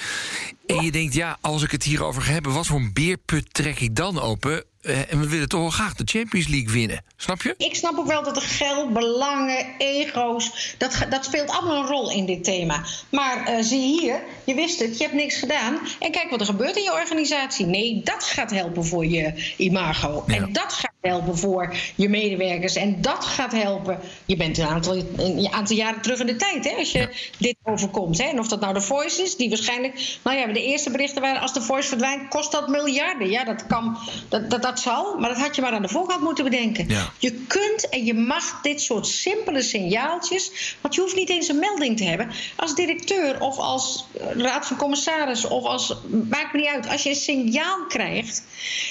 En 0.66 0.84
je 0.84 0.92
denkt, 0.92 1.14
ja, 1.14 1.38
als 1.42 1.64
ik 1.64 1.72
het 1.72 1.84
hierover 1.84 2.22
ga 2.22 2.32
hebben, 2.32 2.54
wat 2.54 2.68
voor 2.68 2.80
een 2.80 2.94
beerput 2.94 3.54
trek 3.54 3.80
ik 3.80 3.96
dan 3.96 4.20
open? 4.20 4.64
Uh, 4.82 5.12
en 5.12 5.20
we 5.20 5.28
willen 5.30 5.50
toch 5.50 5.60
wel 5.60 5.70
graag 5.70 5.96
de 5.96 6.04
Champions 6.06 6.48
League 6.48 6.74
winnen. 6.74 7.04
Snap 7.16 7.42
je? 7.42 7.54
Ik 7.58 7.76
snap 7.76 7.98
ook 7.98 8.08
wel 8.08 8.24
dat 8.24 8.36
er 8.36 8.42
geld, 8.42 8.94
belangen, 8.94 9.66
ego's. 9.78 10.76
Dat, 10.78 11.06
dat 11.10 11.26
speelt 11.26 11.50
allemaal 11.50 11.82
een 11.82 11.88
rol 11.88 12.12
in 12.12 12.26
dit 12.26 12.44
thema. 12.44 12.84
Maar 13.10 13.50
uh, 13.50 13.64
zie 13.64 14.00
hier, 14.00 14.24
je 14.44 14.54
wist 14.54 14.80
het, 14.80 14.98
je 14.98 15.04
hebt 15.04 15.16
niks 15.16 15.38
gedaan. 15.38 15.80
En 16.00 16.12
kijk 16.12 16.30
wat 16.30 16.40
er 16.40 16.46
gebeurt 16.46 16.76
in 16.76 16.84
je 16.84 16.94
organisatie. 16.94 17.66
Nee, 17.66 18.02
dat 18.04 18.24
gaat 18.24 18.52
helpen 18.52 18.86
voor 18.86 19.06
je 19.06 19.54
imago. 19.58 20.24
Ja. 20.28 20.36
En 20.36 20.54
dat 20.54 20.74
gaat 20.74 20.91
helpen 21.02 21.38
voor 21.38 21.76
je 21.96 22.10
medewerkers. 22.10 22.76
En 22.76 23.02
dat 23.02 23.26
gaat 23.26 23.52
helpen. 23.52 24.00
Je 24.26 24.36
bent 24.36 24.58
een 24.58 24.66
aantal, 24.66 24.96
een 25.18 25.52
aantal 25.52 25.76
jaren 25.76 26.02
terug 26.02 26.20
in 26.20 26.26
de 26.26 26.36
tijd, 26.36 26.70
hè, 26.70 26.76
als 26.76 26.92
je 26.92 27.00
ja. 27.00 27.10
dit 27.38 27.56
overkomt. 27.64 28.18
Hè. 28.18 28.24
En 28.24 28.40
of 28.40 28.48
dat 28.48 28.60
nou 28.60 28.74
de 28.74 28.82
Voice 28.82 29.22
is, 29.22 29.36
die 29.36 29.50
waarschijnlijk. 29.50 30.18
Nou 30.24 30.38
ja, 30.38 30.48
de 30.48 30.64
eerste 30.64 30.92
berichten 30.92 31.22
waren: 31.22 31.42
als 31.42 31.54
de 31.54 31.62
Voice 31.62 31.88
verdwijnt, 31.88 32.28
kost 32.28 32.52
dat 32.52 32.68
miljarden. 32.68 33.30
Ja, 33.30 33.44
dat 33.44 33.68
kan. 33.68 33.98
Dat, 34.30 34.50
dat, 34.50 34.62
dat 34.62 34.80
zal, 34.80 35.18
maar 35.20 35.30
dat 35.30 35.40
had 35.40 35.56
je 35.56 35.62
maar 35.62 35.72
aan 35.72 35.82
de 35.82 35.88
voorkant 35.88 36.22
moeten 36.22 36.44
bedenken. 36.44 36.88
Ja. 36.88 37.12
Je 37.18 37.32
kunt 37.32 37.90
en 37.90 38.06
je 38.06 38.14
mag 38.14 38.62
dit 38.62 38.82
soort 38.82 39.08
simpele 39.08 39.62
signaaltjes. 39.62 40.76
Want 40.82 40.96
je 40.96 41.02
hoeft 41.02 41.16
niet 41.16 41.30
eens 41.30 41.48
een 41.48 41.60
melding 41.60 41.98
te 41.98 42.04
hebben. 42.04 42.32
Als 42.56 42.76
directeur 42.76 43.42
of 43.42 43.58
als 43.58 44.06
raad 44.38 44.68
van 44.68 44.78
commissaris 44.78 45.46
of 45.46 45.64
als. 45.64 45.96
Maakt 46.30 46.54
me 46.54 46.60
niet 46.60 46.70
uit. 46.70 46.88
Als 46.90 47.04
je 47.04 47.10
een 47.10 47.16
signaal 47.16 47.86
krijgt. 47.88 48.44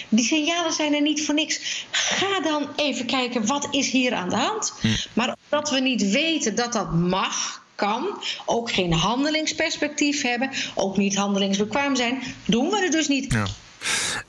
Die 0.09 0.25
signalen 0.25 0.73
zijn 0.73 0.95
er 0.95 1.03
niet 1.03 1.25
voor 1.25 1.35
niks. 1.35 1.87
Ga 2.09 2.41
dan 2.41 2.69
even 2.77 3.07
kijken 3.07 3.47
wat 3.47 3.69
is 3.71 3.91
hier 3.91 4.15
aan 4.15 4.29
de 4.29 4.37
hand. 4.37 4.73
Hm. 4.81 4.89
Maar 5.13 5.37
omdat 5.51 5.71
we 5.71 5.81
niet 5.81 6.11
weten 6.11 6.55
dat 6.55 6.73
dat 6.73 6.93
mag, 6.93 7.63
kan, 7.75 8.23
ook 8.47 8.73
geen 8.73 8.93
handelingsperspectief 8.93 10.23
hebben, 10.23 10.51
ook 10.75 10.97
niet 10.97 11.17
handelingsbekwaam 11.17 11.97
zijn, 11.97 12.23
doen 12.45 12.69
we 12.71 12.83
het 12.83 12.93
dus 12.93 13.09
niet. 13.09 13.33
Ja. 13.33 13.47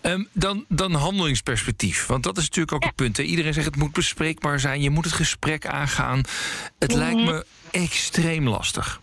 Ehm, 0.02 0.24
dan, 0.32 0.66
dan 0.68 0.94
handelingsperspectief. 0.94 2.06
Want 2.06 2.24
dat 2.24 2.38
is 2.38 2.44
natuurlijk 2.44 2.74
ook 2.74 2.82
Ja. 2.82 2.88
het 2.88 2.96
punt. 2.96 3.18
Hè. 3.18 3.24
Iedereen 3.24 3.54
zegt 3.54 3.66
het 3.66 3.76
moet 3.76 3.92
bespreekbaar 3.94 4.60
zijn. 4.60 4.82
Je 4.82 4.90
moet 4.90 5.06
het 5.06 5.14
gesprek 5.14 5.66
aangaan. 5.68 6.22
Het 6.80 6.94
lijkt 6.94 7.22
me 7.22 7.46
extreem 7.72 8.48
lastig. 8.48 9.02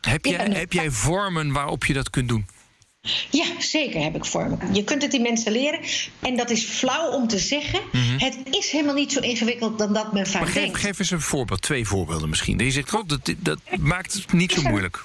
Heb 0.00 0.24
Mhm. 0.24 0.34
Ja, 0.34 0.46
jij, 0.46 0.58
heb 0.58 0.72
jij 0.72 0.90
vormen 0.90 1.52
waarop 1.52 1.84
je 1.84 1.92
dat 1.92 2.10
kunt 2.10 2.28
doen? 2.28 2.46
Ja, 3.30 3.44
zeker 3.58 4.02
heb 4.02 4.14
ik 4.16 4.24
voor 4.24 4.48
me. 4.48 4.56
Je 4.72 4.84
kunt 4.84 5.02
het 5.02 5.10
die 5.10 5.20
mensen 5.20 5.52
leren. 5.52 5.80
En 6.20 6.36
dat 6.36 6.50
is 6.50 6.64
flauw 6.64 7.10
om 7.10 7.28
te 7.28 7.38
zeggen. 7.38 7.80
Het 8.18 8.36
is 8.50 8.70
helemaal 8.70 8.94
niet 8.94 9.12
zo 9.12 9.20
ingewikkeld 9.20 9.78
dan 9.78 9.92
dat 9.92 10.12
men 10.12 10.26
vaak 10.26 10.34
Mhm. 10.34 10.42
Maar 10.42 10.52
geef, 10.52 10.62
denkt. 10.62 10.78
geef 10.78 10.98
eens 10.98 11.10
een 11.10 11.20
voorbeeld, 11.20 11.62
twee 11.62 11.86
voorbeelden 11.86 12.28
misschien. 12.28 12.58
Je 12.58 12.70
zegt, 12.70 12.90
dat, 12.90 13.34
dat 13.38 13.58
maakt 13.78 14.12
het 14.12 14.32
niet 14.32 14.52
zo 14.52 14.62
moeilijk. 14.62 15.04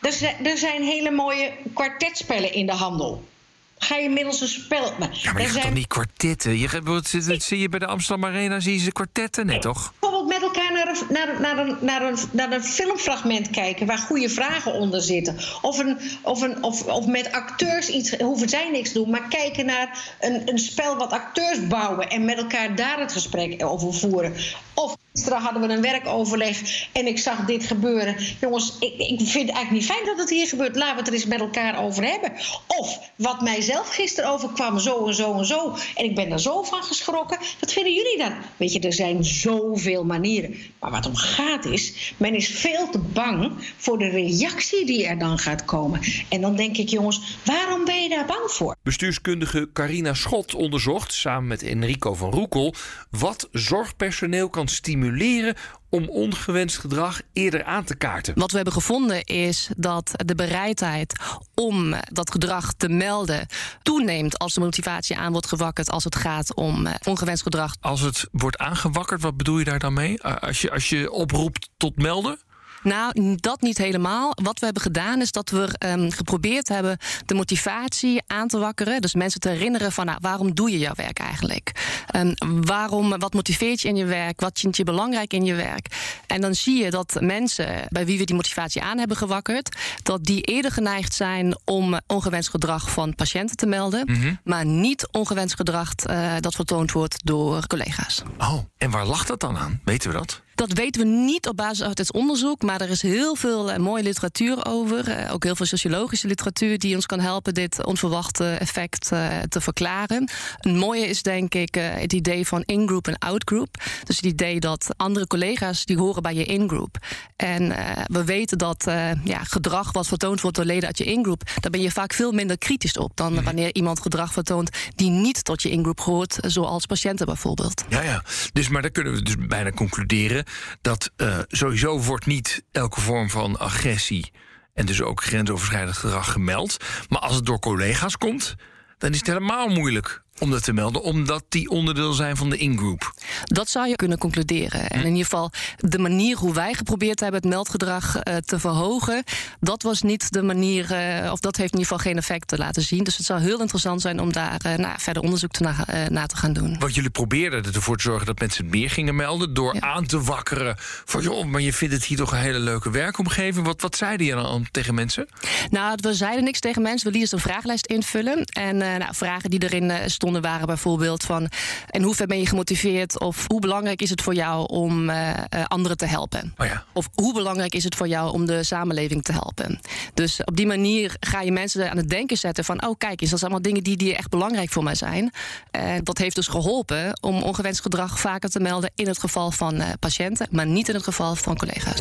Er 0.00 0.12
zijn, 0.12 0.46
er 0.46 0.58
zijn 0.58 0.82
hele 0.82 1.10
mooie 1.10 1.52
kwartetspellen 1.74 2.52
in 2.52 2.66
de 2.66 2.72
handel. 2.72 3.30
Ga 3.78 3.96
je 3.96 4.08
middels 4.08 4.40
een 4.40 4.48
spel. 4.48 4.84
Ja, 4.84 4.96
maar 4.98 5.08
er 5.10 5.40
je 5.40 5.44
gaat 5.44 5.50
zijn 5.52 5.62
toch 5.64 5.72
niet 5.74 5.86
kwartetten? 5.86 6.58
Je 6.58 6.80
wat, 6.82 7.10
wat 7.26 7.42
zie 7.42 7.58
je 7.58 7.68
bij 7.68 7.78
de 7.78 7.86
Amsterdam 7.86 8.30
Arena, 8.30 8.60
zie 8.60 8.72
je 8.72 8.78
ze 8.78 8.92
kwartetten 8.92 9.46
net, 9.46 9.62
toch? 9.62 9.92
bijvoorbeeld 10.00 10.28
met 10.40 10.42
elkaar 10.42 10.61
een, 11.00 11.06
naar, 11.08 11.40
naar, 11.40 11.58
een, 11.58 11.76
naar, 11.80 12.02
een, 12.02 12.16
naar 12.30 12.52
een 12.52 12.64
filmfragment 12.64 13.50
kijken 13.50 13.86
waar 13.86 13.98
goede 13.98 14.28
vragen 14.28 14.74
onder 14.74 15.02
zitten. 15.02 15.38
Of, 15.62 15.78
een, 15.78 15.98
of, 16.22 16.40
een, 16.40 16.62
of, 16.62 16.82
of 16.84 17.06
met 17.06 17.32
acteurs 17.32 17.88
iets, 17.88 18.16
hoeven 18.18 18.48
zij 18.48 18.70
niks 18.70 18.92
doen, 18.92 19.10
maar 19.10 19.28
kijken 19.28 19.66
naar 19.66 20.16
een, 20.20 20.48
een 20.48 20.58
spel 20.58 20.96
wat 20.96 21.12
acteurs 21.12 21.66
bouwen 21.66 22.10
en 22.10 22.24
met 22.24 22.38
elkaar 22.38 22.76
daar 22.76 23.00
het 23.00 23.12
gesprek 23.12 23.64
over 23.64 23.94
voeren. 23.94 24.34
Of 24.74 24.96
gisteren 25.12 25.40
hadden 25.40 25.62
we 25.62 25.74
een 25.74 25.82
werkoverleg 25.82 26.88
en 26.92 27.06
ik 27.06 27.18
zag 27.18 27.44
dit 27.44 27.66
gebeuren. 27.66 28.16
Jongens, 28.40 28.76
ik, 28.80 28.94
ik 28.98 29.18
vind 29.18 29.48
het 29.48 29.56
eigenlijk 29.56 29.70
niet 29.70 29.86
fijn 29.86 30.04
dat 30.04 30.18
het 30.18 30.30
hier 30.30 30.46
gebeurt. 30.46 30.76
Laten 30.76 30.94
we 30.94 30.98
het 30.98 31.08
er 31.08 31.14
eens 31.14 31.26
met 31.26 31.40
elkaar 31.40 31.84
over 31.84 32.04
hebben. 32.04 32.32
Of 32.66 33.10
wat 33.16 33.40
mijzelf 33.40 33.88
gisteren 33.94 34.30
overkwam, 34.30 34.78
zo 34.78 35.06
en 35.06 35.14
zo 35.14 35.38
en 35.38 35.44
zo. 35.44 35.76
En 35.94 36.04
ik 36.04 36.14
ben 36.14 36.32
er 36.32 36.40
zo 36.40 36.62
van 36.62 36.82
geschrokken. 36.82 37.38
Wat 37.60 37.72
vinden 37.72 37.94
jullie 37.94 38.18
dan? 38.18 38.34
Weet 38.56 38.72
je, 38.72 38.80
er 38.80 38.92
zijn 38.92 39.24
zoveel 39.24 40.04
manieren. 40.04 40.56
Maar 40.80 40.90
wat 40.90 41.06
om 41.06 41.16
gaat 41.16 41.64
is, 41.64 42.14
men 42.16 42.34
is 42.34 42.48
veel 42.48 42.90
te 42.90 42.98
bang 42.98 43.52
voor 43.76 43.98
de 43.98 44.08
reactie 44.08 44.86
die 44.86 45.06
er 45.06 45.18
dan 45.18 45.38
gaat 45.38 45.64
komen. 45.64 46.00
En 46.28 46.40
dan 46.40 46.56
denk 46.56 46.76
ik, 46.76 46.88
jongens, 46.88 47.38
waarom 47.44 47.84
ben 47.84 48.02
je 48.02 48.08
daar 48.08 48.26
bang 48.26 48.50
voor? 48.50 48.76
Bestuurskundige 48.82 49.70
Carina 49.72 50.14
Schot 50.14 50.54
onderzocht 50.54 51.14
samen 51.14 51.46
met 51.46 51.62
Enrico 51.62 52.14
van 52.14 52.30
Roekel 52.30 52.74
wat 53.10 53.48
zorgpersoneel 53.52 54.48
kan 54.48 54.68
stimuleren 54.72 55.54
om 55.88 56.08
ongewenst 56.08 56.78
gedrag 56.78 57.20
eerder 57.32 57.64
aan 57.64 57.84
te 57.84 57.96
kaarten. 57.96 58.34
Wat 58.36 58.50
we 58.50 58.56
hebben 58.56 58.74
gevonden 58.74 59.24
is 59.24 59.68
dat 59.76 60.10
de 60.24 60.34
bereidheid 60.34 61.20
om 61.54 61.94
dat 62.12 62.30
gedrag 62.30 62.72
te 62.72 62.88
melden 62.88 63.46
toeneemt 63.82 64.38
als 64.38 64.54
de 64.54 64.60
motivatie 64.60 65.16
aan 65.16 65.32
wordt 65.32 65.46
gewakkerd 65.46 65.90
als 65.90 66.04
het 66.04 66.16
gaat 66.16 66.54
om 66.54 66.86
eh, 66.86 66.94
ongewenst 67.04 67.42
gedrag. 67.42 67.74
Als 67.80 68.00
het 68.00 68.28
wordt 68.32 68.58
aangewakkerd, 68.58 69.22
wat 69.22 69.36
bedoel 69.36 69.58
je 69.58 69.64
daar 69.64 69.78
dan 69.78 69.92
mee? 69.92 70.22
Als 70.22 70.60
je, 70.60 70.70
als 70.70 70.88
je 70.88 71.10
oproept 71.10 71.68
tot 71.76 71.96
melden? 71.96 72.38
Nou, 72.82 73.36
dat 73.36 73.60
niet 73.60 73.78
helemaal. 73.78 74.32
Wat 74.42 74.58
we 74.58 74.64
hebben 74.64 74.82
gedaan 74.82 75.20
is 75.20 75.32
dat 75.32 75.50
we 75.50 75.68
ehm, 75.78 76.10
geprobeerd 76.10 76.68
hebben 76.68 76.98
de 77.26 77.34
motivatie 77.34 78.22
aan 78.26 78.48
te 78.48 78.58
wakkeren. 78.58 79.00
Dus 79.00 79.14
mensen 79.14 79.40
te 79.40 79.48
herinneren 79.48 79.92
van 79.92 80.06
nou, 80.06 80.18
waarom 80.20 80.54
doe 80.54 80.70
je 80.70 80.78
jouw 80.78 80.94
werk 80.94 81.18
eigenlijk? 81.18 81.72
Ehm, 82.06 82.34
waarom, 82.64 83.18
wat 83.18 83.34
motiveert 83.34 83.80
je 83.80 83.88
in 83.88 83.96
je 83.96 84.04
werk? 84.04 84.40
Wat 84.40 84.58
vind 84.58 84.76
je 84.76 84.84
belangrijk 84.84 85.32
in 85.32 85.44
je 85.44 85.54
werk? 85.54 85.86
En 86.26 86.40
dan 86.40 86.54
zie 86.54 86.82
je 86.82 86.90
dat 86.90 87.16
mensen 87.20 87.86
bij 87.88 88.06
wie 88.06 88.18
we 88.18 88.24
die 88.24 88.34
motivatie 88.34 88.82
aan 88.82 88.98
hebben 88.98 89.16
gewakkerd, 89.16 89.76
dat 90.02 90.24
die 90.24 90.42
eerder 90.42 90.70
geneigd 90.70 91.14
zijn 91.14 91.58
om 91.64 92.00
ongewenst 92.06 92.50
gedrag 92.50 92.90
van 92.90 93.14
patiënten 93.14 93.56
te 93.56 93.66
melden, 93.66 94.40
maar 94.44 94.66
niet 94.66 95.08
ongewenst 95.10 95.54
gedrag 95.54 95.94
eh, 95.94 96.32
dat 96.40 96.54
vertoond 96.54 96.92
wordt 96.92 97.16
door 97.24 97.66
collega's. 97.66 98.22
Oh, 98.38 98.58
en 98.76 98.90
waar 98.90 99.06
lag 99.06 99.24
dat 99.24 99.40
dan 99.40 99.56
aan? 99.58 99.80
Weten 99.84 100.10
we 100.10 100.16
dat? 100.16 100.42
Dat 100.68 100.72
weten 100.72 101.02
we 101.02 101.08
niet 101.08 101.48
op 101.48 101.56
basis 101.56 101.82
uit 101.82 101.98
het 101.98 102.12
onderzoek, 102.12 102.62
maar 102.62 102.80
er 102.80 102.90
is 102.90 103.02
heel 103.02 103.34
veel 103.34 103.70
eh, 103.70 103.78
mooie 103.78 104.02
literatuur 104.02 104.66
over. 104.66 105.08
Eh, 105.08 105.32
ook 105.32 105.44
heel 105.44 105.56
veel 105.56 105.66
sociologische 105.66 106.26
literatuur 106.26 106.78
die 106.78 106.94
ons 106.94 107.06
kan 107.06 107.20
helpen 107.20 107.54
dit 107.54 107.84
onverwachte 107.84 108.50
effect 108.50 109.12
eh, 109.12 109.38
te 109.48 109.60
verklaren. 109.60 110.30
Een 110.60 110.76
mooie 110.76 111.06
is 111.06 111.22
denk 111.22 111.54
ik 111.54 111.74
het 111.74 112.12
idee 112.12 112.46
van 112.46 112.62
in-group 112.66 113.06
en 113.06 113.18
out-group. 113.18 113.82
Dus 114.04 114.16
het 114.16 114.24
idee 114.24 114.60
dat 114.60 114.88
andere 114.96 115.26
collega's 115.26 115.84
die 115.84 115.98
horen 115.98 116.22
bij 116.22 116.34
je 116.34 116.44
in-group. 116.44 116.96
En 117.36 117.68
we 118.06 118.24
weten 118.24 118.58
dat 118.58 118.84
ja, 119.24 119.44
gedrag 119.44 119.92
wat 119.92 120.06
vertoond 120.06 120.40
wordt 120.40 120.56
door 120.56 120.66
leden 120.66 120.86
uit 120.86 120.98
je 120.98 121.04
in-group, 121.04 121.42
daar 121.60 121.70
ben 121.70 121.80
je 121.80 121.90
vaak 121.90 122.12
veel 122.12 122.32
minder 122.32 122.58
kritisch 122.58 122.96
op 122.96 123.16
dan 123.16 123.44
wanneer 123.44 123.74
iemand 123.74 124.00
gedrag 124.00 124.32
vertoont 124.32 124.70
die 124.94 125.10
niet 125.10 125.44
tot 125.44 125.62
je 125.62 125.70
in-group 125.70 126.00
hoort, 126.00 126.38
zoals 126.40 126.86
patiënten 126.86 127.26
bijvoorbeeld. 127.26 127.84
Ja, 127.88 128.02
ja. 128.02 128.22
Dus, 128.52 128.68
maar 128.68 128.82
dan 128.82 128.90
kunnen 128.90 129.12
we 129.12 129.22
dus 129.22 129.36
bijna 129.38 129.70
concluderen 129.70 130.44
dat 130.80 131.10
uh, 131.16 131.38
sowieso 131.48 132.00
wordt 132.00 132.26
niet 132.26 132.64
elke 132.70 133.00
vorm 133.00 133.30
van 133.30 133.58
agressie 133.58 134.32
en 134.74 134.86
dus 134.86 135.02
ook 135.02 135.22
grensoverschrijdend 135.22 135.96
gedrag 135.96 136.32
gemeld. 136.32 136.76
Maar 137.08 137.20
als 137.20 137.34
het 137.34 137.46
door 137.46 137.58
collega's 137.58 138.16
komt, 138.16 138.54
dan 138.98 139.10
is 139.10 139.18
het 139.18 139.26
helemaal 139.26 139.68
moeilijk 139.68 140.22
om 140.38 140.50
dat 140.50 140.64
te 140.64 140.72
melden, 140.72 141.02
omdat 141.02 141.44
die 141.48 141.68
onderdeel 141.68 142.12
zijn 142.12 142.36
van 142.36 142.50
de 142.50 142.56
in-group. 142.56 143.12
Dat 143.44 143.68
zou 143.68 143.88
je 143.88 143.96
kunnen 143.96 144.18
concluderen. 144.18 144.90
En 144.90 145.00
in 145.00 145.06
ieder 145.06 145.24
geval, 145.24 145.50
de 145.78 145.98
manier 145.98 146.36
hoe 146.36 146.54
wij 146.54 146.74
geprobeerd 146.74 147.20
hebben 147.20 147.40
het 147.40 147.50
meldgedrag 147.50 148.16
uh, 148.16 148.36
te 148.36 148.58
verhogen, 148.58 149.24
dat 149.60 149.82
was 149.82 150.02
niet 150.02 150.32
de 150.32 150.42
manier, 150.42 150.90
uh, 151.24 151.32
of 151.32 151.40
dat 151.40 151.56
heeft 151.56 151.72
in 151.72 151.78
ieder 151.78 151.92
geval 151.92 152.12
geen 152.12 152.16
effect 152.16 152.48
te 152.48 152.58
laten 152.58 152.82
zien. 152.82 153.04
Dus 153.04 153.16
het 153.16 153.26
zou 153.26 153.40
heel 153.40 153.60
interessant 153.60 154.00
zijn 154.00 154.20
om 154.20 154.32
daar 154.32 154.60
uh, 154.66 154.74
nou, 154.74 154.94
verder 154.98 155.22
onderzoek 155.22 155.50
te 155.50 155.62
na, 155.62 156.08
na, 156.08 156.26
te 156.26 156.36
gaan 156.36 156.52
doen. 156.52 156.78
Want 156.78 156.94
jullie 156.94 157.10
probeerden 157.10 157.74
ervoor 157.74 157.96
te 157.96 158.02
zorgen 158.02 158.26
dat 158.26 158.38
mensen 158.38 158.68
meer 158.68 158.90
gingen 158.90 159.16
melden, 159.16 159.54
door 159.54 159.74
ja. 159.74 159.80
aan 159.80 160.06
te 160.06 160.20
wakkeren 160.20 160.74
van 161.04 161.22
joh, 161.22 161.44
maar 161.44 161.60
je 161.60 161.72
vindt 161.72 161.94
het 161.94 162.04
hier 162.04 162.16
toch 162.16 162.32
een 162.32 162.38
hele 162.38 162.58
leuke 162.58 162.90
werkomgeving. 162.90 163.66
Wat, 163.66 163.80
wat 163.80 163.96
zeiden 163.96 164.26
je 164.26 164.34
dan 164.34 164.66
tegen 164.70 164.94
mensen? 164.94 165.28
Nou, 165.70 165.98
we 166.00 166.14
zeiden 166.14 166.44
niks 166.44 166.60
tegen 166.60 166.82
mensen. 166.82 167.12
We 167.12 167.18
lieten 167.18 167.36
een 167.38 167.44
vragenlijst 167.44 167.86
invullen. 167.86 168.44
En 168.44 168.76
nou, 168.76 169.14
vragen 169.14 169.50
die 169.50 169.62
erin 169.62 169.90
stonden 170.10 170.21
waren 170.30 170.66
bijvoorbeeld 170.66 171.22
van... 171.22 171.48
en 171.90 172.02
hoe 172.02 172.14
ver 172.14 172.26
ben 172.26 172.38
je 172.38 172.46
gemotiveerd 172.46 173.20
of 173.20 173.44
hoe 173.46 173.60
belangrijk 173.60 174.02
is 174.02 174.10
het 174.10 174.22
voor 174.22 174.34
jou 174.34 174.66
om 174.68 175.10
uh, 175.10 175.28
uh, 175.28 175.64
anderen 175.66 175.96
te 175.96 176.06
helpen? 176.06 176.54
Oh 176.56 176.66
ja. 176.66 176.84
Of 176.92 177.08
hoe 177.14 177.34
belangrijk 177.34 177.74
is 177.74 177.84
het 177.84 177.94
voor 177.94 178.08
jou 178.08 178.32
om 178.32 178.46
de 178.46 178.64
samenleving 178.64 179.22
te 179.22 179.32
helpen? 179.32 179.80
Dus 180.14 180.44
op 180.44 180.56
die 180.56 180.66
manier 180.66 181.16
ga 181.20 181.40
je 181.40 181.52
mensen 181.52 181.90
aan 181.90 181.96
het 181.96 182.08
denken 182.08 182.36
zetten 182.36 182.64
van... 182.64 182.86
oh 182.86 182.94
kijk 182.98 183.20
eens, 183.20 183.30
dat 183.30 183.40
allemaal 183.40 183.62
dingen 183.62 183.82
die, 183.82 183.96
die 183.96 184.16
echt 184.16 184.30
belangrijk 184.30 184.70
voor 184.70 184.82
mij 184.82 184.94
zijn. 184.94 185.32
En 185.70 186.04
dat 186.04 186.18
heeft 186.18 186.36
dus 186.36 186.46
geholpen 186.46 187.18
om 187.20 187.42
ongewenst 187.42 187.80
gedrag 187.80 188.20
vaker 188.20 188.50
te 188.50 188.60
melden... 188.60 188.90
in 188.94 189.06
het 189.06 189.18
geval 189.18 189.50
van 189.50 189.74
uh, 189.74 189.86
patiënten, 190.00 190.46
maar 190.50 190.66
niet 190.66 190.88
in 190.88 190.94
het 190.94 191.04
geval 191.04 191.34
van 191.34 191.56
collega's. 191.56 192.00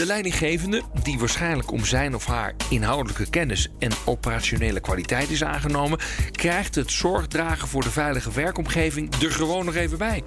De 0.00 0.06
leidinggevende, 0.06 0.82
die 1.02 1.18
waarschijnlijk 1.18 1.70
om 1.70 1.84
zijn 1.84 2.14
of 2.14 2.26
haar 2.26 2.54
inhoudelijke 2.70 3.30
kennis 3.30 3.68
en 3.78 3.90
operationele 4.04 4.80
kwaliteit 4.80 5.30
is 5.30 5.44
aangenomen, 5.44 5.98
krijgt 6.32 6.74
het 6.74 6.90
zorgdragen 6.90 7.68
voor 7.68 7.82
de 7.82 7.90
veilige 7.90 8.32
werkomgeving 8.32 9.14
er 9.22 9.30
gewoon 9.30 9.64
nog 9.64 9.74
even 9.74 9.98
bij. 9.98 10.22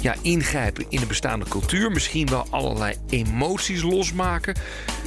Ja, 0.00 0.14
ingrijpen 0.22 0.84
in 0.88 1.00
de 1.00 1.06
bestaande 1.06 1.48
cultuur, 1.48 1.90
misschien 1.90 2.28
wel 2.28 2.46
allerlei 2.50 2.94
emoties 3.08 3.82
losmaken. 3.82 4.56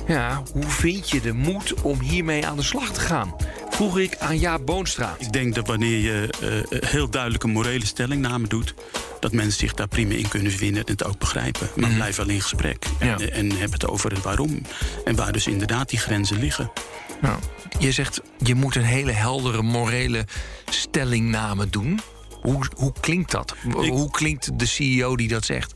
Ja, 0.07 0.43
hoe 0.51 0.69
vind 0.69 1.09
je 1.09 1.21
de 1.21 1.33
moed 1.33 1.73
om 1.81 1.99
hiermee 1.99 2.45
aan 2.45 2.57
de 2.57 2.63
slag 2.63 2.91
te 2.91 2.99
gaan? 2.99 3.35
Vroeg 3.69 3.99
ik 3.99 4.17
aan 4.17 4.39
Jaap 4.39 4.65
Boonstra. 4.65 5.15
Ik 5.19 5.31
denk 5.31 5.55
dat 5.55 5.67
wanneer 5.67 5.99
je 5.99 6.29
uh, 6.71 6.81
heel 6.89 7.09
duidelijke 7.09 7.47
morele 7.47 7.85
stellingname 7.85 8.47
doet, 8.47 8.73
dat 9.27 9.35
mensen 9.35 9.59
zich 9.59 9.73
daar 9.73 9.87
prima 9.87 10.13
in 10.13 10.27
kunnen 10.27 10.51
vinden 10.51 10.85
en 10.85 10.91
het 10.91 11.03
ook 11.03 11.19
begrijpen. 11.19 11.69
Maar 11.75 11.89
mm. 11.89 11.95
blijf 11.95 12.15
wel 12.15 12.29
in 12.29 12.41
gesprek 12.41 12.85
en, 12.99 13.07
ja. 13.07 13.19
en 13.19 13.51
heb 13.51 13.71
het 13.71 13.87
over 13.87 14.11
het 14.11 14.21
waarom. 14.21 14.61
En 15.05 15.15
waar 15.15 15.31
dus 15.31 15.47
inderdaad 15.47 15.89
die 15.89 15.99
grenzen 15.99 16.39
liggen. 16.39 16.71
Nou, 17.21 17.39
je 17.79 17.91
zegt, 17.91 18.21
je 18.43 18.55
moet 18.55 18.75
een 18.75 18.83
hele 18.83 19.11
heldere 19.11 19.61
morele 19.61 20.25
stellingname 20.69 21.69
doen. 21.69 21.99
Hoe, 22.41 22.65
hoe 22.75 22.93
klinkt 22.99 23.31
dat? 23.31 23.55
Ik, 23.67 23.91
hoe 23.91 24.11
klinkt 24.11 24.59
de 24.59 24.65
CEO 24.65 25.15
die 25.15 25.27
dat 25.27 25.45
zegt? 25.45 25.73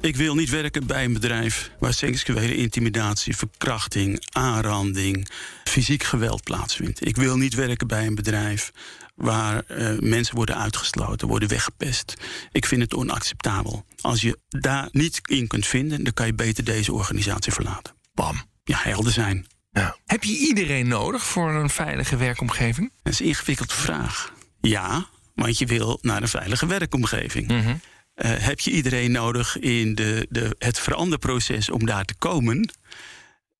Ik 0.00 0.16
wil 0.16 0.34
niet 0.34 0.50
werken 0.50 0.86
bij 0.86 1.04
een 1.04 1.12
bedrijf 1.12 1.70
waar 1.78 1.94
seksuele 1.94 2.56
intimidatie, 2.56 3.36
verkrachting, 3.36 4.26
aanranding, 4.32 5.28
fysiek 5.64 6.02
geweld 6.02 6.42
plaatsvindt. 6.42 7.06
Ik 7.06 7.16
wil 7.16 7.36
niet 7.36 7.54
werken 7.54 7.86
bij 7.86 8.06
een 8.06 8.14
bedrijf 8.14 8.72
waar 9.18 9.62
uh, 9.68 9.98
mensen 9.98 10.34
worden 10.34 10.56
uitgesloten, 10.56 11.28
worden 11.28 11.48
weggepest. 11.48 12.14
Ik 12.52 12.66
vind 12.66 12.82
het 12.82 12.94
onacceptabel. 12.94 13.84
Als 14.00 14.20
je 14.20 14.38
daar 14.48 14.88
niet 14.92 15.20
in 15.24 15.46
kunt 15.46 15.66
vinden, 15.66 16.04
dan 16.04 16.12
kan 16.12 16.26
je 16.26 16.34
beter 16.34 16.64
deze 16.64 16.92
organisatie 16.92 17.52
verlaten. 17.52 17.94
Bam. 18.14 18.42
Ja, 18.64 18.78
helder 18.82 19.12
zijn. 19.12 19.46
Ja. 19.70 19.96
Heb 20.06 20.24
je 20.24 20.36
iedereen 20.36 20.88
nodig 20.88 21.26
voor 21.26 21.50
een 21.50 21.70
veilige 21.70 22.16
werkomgeving? 22.16 22.92
Dat 23.02 23.12
is 23.12 23.20
een 23.20 23.26
ingewikkelde 23.26 23.74
vraag. 23.74 24.32
Ja, 24.60 25.08
Want 25.34 25.58
je 25.58 25.66
wil 25.66 25.98
naar 26.02 26.22
een 26.22 26.28
veilige 26.28 26.66
werkomgeving. 26.66 27.48
Mhm. 27.48 27.76
Eh, 28.14 28.30
heb 28.36 28.60
je 28.60 28.70
iedereen 28.70 29.12
nodig 29.12 29.58
in 29.58 29.94
de, 29.94 30.26
de, 30.30 30.56
het 30.58 30.78
veranderproces 30.78 31.70
om 31.70 31.86
daar 31.86 32.04
te 32.04 32.14
komen? 32.14 32.70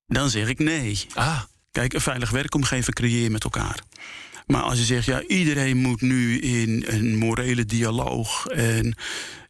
Dan 0.07 0.31
zeg 0.31 0.49
ik 0.49 0.59
nee. 0.59 1.07
Ah, 1.15 1.41
Kijk, 1.73 1.93
een 1.93 2.01
veilige 2.01 2.33
werkomgeving 2.35 2.95
creëer 2.95 3.23
je 3.23 3.31
met 3.31 3.45
elkaar. 3.45 3.81
Maar 4.49 4.63
als 4.63 4.79
je 4.79 4.85
zegt, 4.85 5.07
ja, 5.07 5.23
iedereen 5.23 5.77
moet 5.77 6.01
nu 6.01 6.39
in 6.39 6.85
een 6.87 7.17
morele 7.17 7.65
dialoog... 7.65 8.47
en 8.47 8.97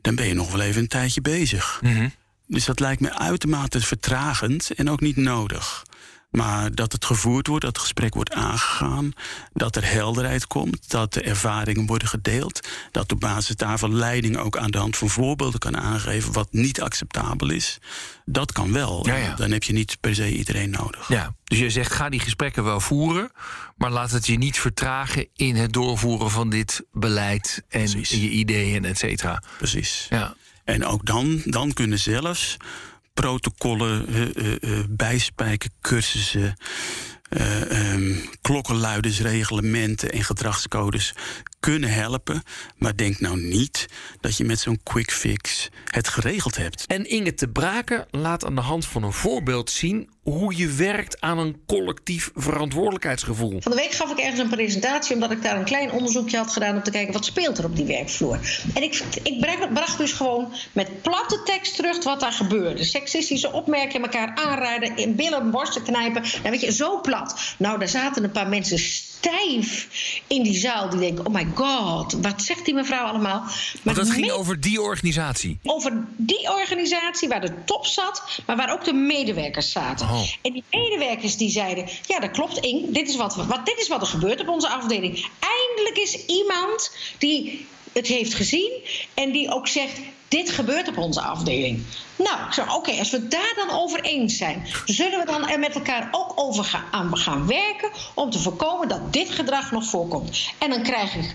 dan 0.01 0.15
ben 0.15 0.27
je 0.27 0.35
nog 0.35 0.51
wel 0.51 0.61
even 0.61 0.81
een 0.81 0.89
tijdje 0.89 1.21
bezig. 1.21 1.81
mhm. 1.83 2.09
Dus 2.51 2.65
dat 2.65 2.81
lijkt 2.81 3.01
me 3.01 3.19
uitermate 3.19 3.81
vertragend 3.81 4.71
en 4.71 4.91
ook 4.91 5.01
niet 5.01 5.17
nodig. 5.17 5.83
Maar 6.31 6.75
dat 6.75 6.93
het 6.93 7.05
gevoerd 7.05 7.47
wordt, 7.47 7.65
dat 7.65 7.73
het 7.73 7.83
gesprek 7.83 8.15
wordt 8.15 8.33
aangegaan, 8.33 9.13
dat 9.53 9.77
er 9.77 9.91
helderheid 9.91 10.47
komt, 10.47 10.91
dat 10.91 11.13
de 11.13 11.21
ervaringen 11.21 11.87
worden 11.87 12.09
gedeeld, 12.09 12.69
dat 12.91 13.13
op 13.13 13.21
basis 13.21 13.57
daarvan 13.57 13.95
leiding 13.95 14.37
ook 14.37 14.57
aan 14.57 14.71
de 14.71 14.79
hand 14.79 14.97
van 14.97 15.09
voorbeelden 15.09 15.61
kan 15.61 15.77
aangeven 15.77 16.33
wat 16.33 16.49
niet 16.51 16.81
acceptabel 16.81 17.51
is. 17.51 17.79
Dat 18.25 18.53
kan 18.53 18.73
wel. 18.73 19.07
Ja, 19.07 19.17
ja. 19.17 19.35
Dan 19.35 19.51
heb 19.51 19.63
je 19.63 19.73
niet 19.73 19.97
per 20.01 20.15
se 20.15 20.37
iedereen 20.37 20.71
nodig. 20.71 21.09
ja. 21.09 21.37
Dus 21.45 21.59
je 21.59 21.71
zegt, 21.71 21.93
ga 21.93 22.09
die 22.09 22.21
gesprekken 22.21 22.65
wel 22.65 22.81
voeren... 22.81 23.31
maar 23.77 23.91
laat 23.91 24.11
het 24.11 24.27
je 24.27 24.39
niet 24.39 24.59
vertragen 24.59 25.27
in 25.35 25.57
het 25.57 25.73
doorvoeren 25.73 26.31
van 26.31 26.51
dit 26.51 26.87
beleid... 26.93 27.63
en 27.69 27.91
Precies. 27.91 28.11
je 28.11 28.29
ideeën, 28.29 28.85
et 28.85 28.99
cetera. 28.99 29.43
Precies. 29.59 30.07
Ja. 30.11 30.35
En 30.65 30.85
ook 30.85 31.07
dan, 31.07 31.43
dan 31.45 31.73
kunnen 31.73 31.99
zelfs 31.99 32.57
protocollen, 33.21 34.07
eh, 34.09 34.23
eh, 34.23 34.53
eh, 34.61 34.85
bijspijken, 34.89 35.71
cursussen, 35.81 36.57
eh, 37.29 37.93
ehm, 37.93 38.15
klokkenluiders, 38.43 39.21
reglementen 39.21 40.13
en 40.13 40.25
gedragscodes 40.25 41.15
kunnen 41.61 41.91
helpen. 41.91 42.43
Maar 42.77 42.97
denk 42.97 43.21
nou 43.21 43.41
niet 43.41 43.87
dat 44.21 44.37
je 44.37 44.45
met 44.45 44.61
zo'n 44.61 44.81
quick 44.83 45.13
fix 45.13 45.69
het 45.85 46.09
geregeld 46.09 46.57
hebt. 46.57 46.87
En 46.87 47.11
Inge 47.11 47.35
te 47.35 47.49
Braken 47.49 48.07
laat 48.11 48.45
aan 48.45 48.55
de 48.55 48.61
hand 48.61 48.87
van 48.87 49.03
een 49.03 49.13
voorbeeld 49.13 49.71
zien... 49.71 50.11
hoe 50.23 50.57
je 50.57 50.69
werkt 50.69 51.21
aan 51.21 51.39
een 51.39 51.63
collectief 51.67 52.31
verantwoordelijkheidsgevoel. 52.35 53.61
Van 53.61 53.73
de 53.73 53.79
week 53.79 53.93
gaf 53.93 54.11
ik 54.11 54.19
ergens 54.19 54.41
een 54.41 54.49
presentatie 54.49 55.15
omdat 55.15 55.31
ik 55.31 55.43
daar 55.43 55.57
een 55.57 55.65
klein 55.65 55.93
onderzoekje 55.93 56.37
had 56.37 56.53
gedaan 56.53 56.77
om 56.77 56.83
te 56.83 56.91
kijken 56.91 57.13
wat 57.13 57.25
speelt 57.25 57.59
er 57.59 57.65
op 57.65 57.77
die 57.77 57.85
werkvloer. 57.85 58.39
En 58.75 58.83
ik, 58.83 59.03
ik 59.23 59.41
bracht- 59.41 59.73
bracht 59.75 59.99
dus 59.99 60.13
gewoon 60.13 60.53
met 60.73 61.03
platte 61.03 61.43
tekst 61.45 61.75
terug 61.77 62.05
wat 62.05 62.21
daar 62.21 62.33
gebeurde. 62.33 62.85
Seksistische 62.85 63.53
opmerkingen, 63.53 64.03
elkaar 64.03 64.35
aanrijden, 64.35 64.97
in 64.97 65.15
billen, 65.17 65.51
borsten 65.51 65.83
knijpen. 65.83 66.23
Ja, 66.43 66.51
weet 66.51 66.61
je, 66.61 66.73
zo 66.73 67.01
plat. 67.01 67.55
Nou, 67.59 67.79
daar 67.79 67.89
zaten 67.89 68.25
een 68.25 68.31
paar 68.31 68.49
mensen 68.49 68.79
stijf 69.19 69.89
in 70.27 70.43
die 70.43 70.59
zaal 70.59 70.91
die 70.91 70.99
denken: 70.99 71.27
oh 71.27 71.33
my 71.33 71.47
god, 71.55 72.13
wat 72.13 72.43
zegt 72.43 72.65
die 72.65 72.75
mevrouw 72.75 73.07
allemaal? 73.07 73.43
Maar 73.83 73.95
dat 73.95 74.11
ging 74.11 74.31
over 74.31 74.61
die 74.61 74.81
organisatie. 74.81 75.59
over 75.63 76.05
die 76.17 76.51
organisatie 76.51 77.29
waar 77.29 77.41
de 77.41 77.65
top 77.65 77.87
zat, 77.87 78.23
maar 78.47 78.57
waar 78.57 78.73
ook 78.73 78.85
de 78.85 78.93
medewerkers 78.93 79.73
zaten. 79.73 80.09
Oh. 80.09 80.21
En 80.43 80.53
die 80.53 80.65
medewerkers 80.71 81.37
die 81.37 81.51
zeiden: 81.51 81.89
Ja, 82.07 82.21
dat 82.21 82.31
klopt, 82.31 82.59
Ing. 82.59 82.95
Dit 82.95 83.09
is 83.09 83.17
wat, 83.17 83.35
wat, 83.35 83.67
dit 83.67 83.79
is 83.79 83.89
wat 83.89 84.01
er 84.01 84.07
gebeurt 84.07 84.41
op 84.41 84.49
onze 84.49 84.69
afdeling. 84.69 85.29
Eindelijk 85.39 85.97
is 85.97 86.27
iemand 86.27 86.91
die 87.19 87.67
het 87.93 88.07
heeft 88.07 88.35
gezien 88.35 88.73
en 89.15 89.33
die 89.33 89.53
ook 89.53 89.69
zegt. 89.69 90.01
Dit 90.29 90.51
gebeurt 90.51 90.89
op 90.89 90.99
onze 90.99 91.21
afdeling. 91.21 91.83
Nou, 92.17 92.47
ik 92.47 92.53
zeg, 92.53 92.77
oké, 92.77 92.91
als 92.91 93.11
we 93.11 93.17
het 93.17 93.31
daar 93.31 93.53
dan 93.57 93.71
over 93.71 94.01
eens 94.01 94.37
zijn, 94.37 94.67
zullen 94.85 95.19
we 95.19 95.27
dan 95.27 95.49
er 95.49 95.59
met 95.59 95.75
elkaar 95.75 96.09
ook 96.11 96.33
over 96.37 96.65
gaan, 96.65 96.85
aan 96.91 97.17
gaan 97.17 97.47
werken 97.47 97.91
om 98.15 98.31
te 98.31 98.39
voorkomen 98.39 98.89
dat 98.89 99.13
dit 99.13 99.31
gedrag 99.31 99.71
nog 99.71 99.85
voorkomt. 99.85 100.39
En 100.59 100.71
dan 100.71 100.83
krijg 100.83 101.15
ik 101.15 101.35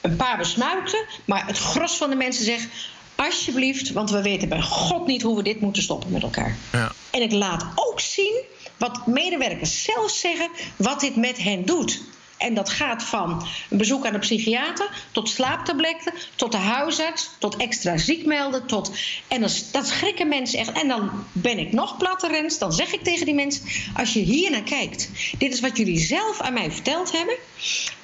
een 0.00 0.16
paar 0.16 0.38
besmuikten, 0.38 1.04
maar 1.24 1.46
het 1.46 1.58
gros 1.58 1.96
van 1.96 2.10
de 2.10 2.16
mensen 2.16 2.44
zegt: 2.44 2.68
alsjeblieft, 3.14 3.92
want 3.92 4.10
we 4.10 4.22
weten 4.22 4.48
bij 4.48 4.62
God 4.62 5.06
niet 5.06 5.22
hoe 5.22 5.36
we 5.36 5.42
dit 5.42 5.60
moeten 5.60 5.82
stoppen 5.82 6.10
met 6.10 6.22
elkaar. 6.22 6.56
Ja. 6.72 6.92
En 7.10 7.22
ik 7.22 7.32
laat 7.32 7.64
ook 7.74 8.00
zien 8.00 8.42
wat 8.76 9.06
medewerkers 9.06 9.82
zelf 9.82 10.10
zeggen, 10.10 10.50
wat 10.76 11.00
dit 11.00 11.16
met 11.16 11.42
hen 11.42 11.64
doet. 11.64 12.00
En 12.42 12.54
dat 12.54 12.70
gaat 12.70 13.02
van 13.02 13.46
een 13.70 13.78
bezoek 13.78 14.06
aan 14.06 14.12
de 14.12 14.18
psychiater 14.18 14.88
tot 15.12 15.28
slaaptabletten, 15.28 16.12
tot 16.34 16.52
de 16.52 16.58
huisarts, 16.58 17.30
tot 17.38 17.56
extra 17.56 17.96
ziek 17.96 18.26
melden. 18.26 18.66
Tot... 18.66 18.92
En 19.28 19.40
dan, 19.40 19.50
dat 19.72 19.86
schrikken 19.86 20.28
mensen 20.28 20.58
echt. 20.58 20.72
En 20.72 20.88
dan 20.88 21.10
ben 21.32 21.58
ik 21.58 21.72
nog 21.72 21.96
platter, 21.96 22.30
Rens. 22.30 22.58
Dan 22.58 22.72
zeg 22.72 22.92
ik 22.92 23.02
tegen 23.02 23.26
die 23.26 23.34
mensen: 23.34 23.64
als 23.96 24.12
je 24.12 24.20
hier 24.20 24.50
naar 24.50 24.62
kijkt, 24.62 25.08
dit 25.38 25.52
is 25.52 25.60
wat 25.60 25.76
jullie 25.76 25.98
zelf 25.98 26.40
aan 26.40 26.52
mij 26.52 26.70
verteld 26.70 27.12
hebben. 27.12 27.36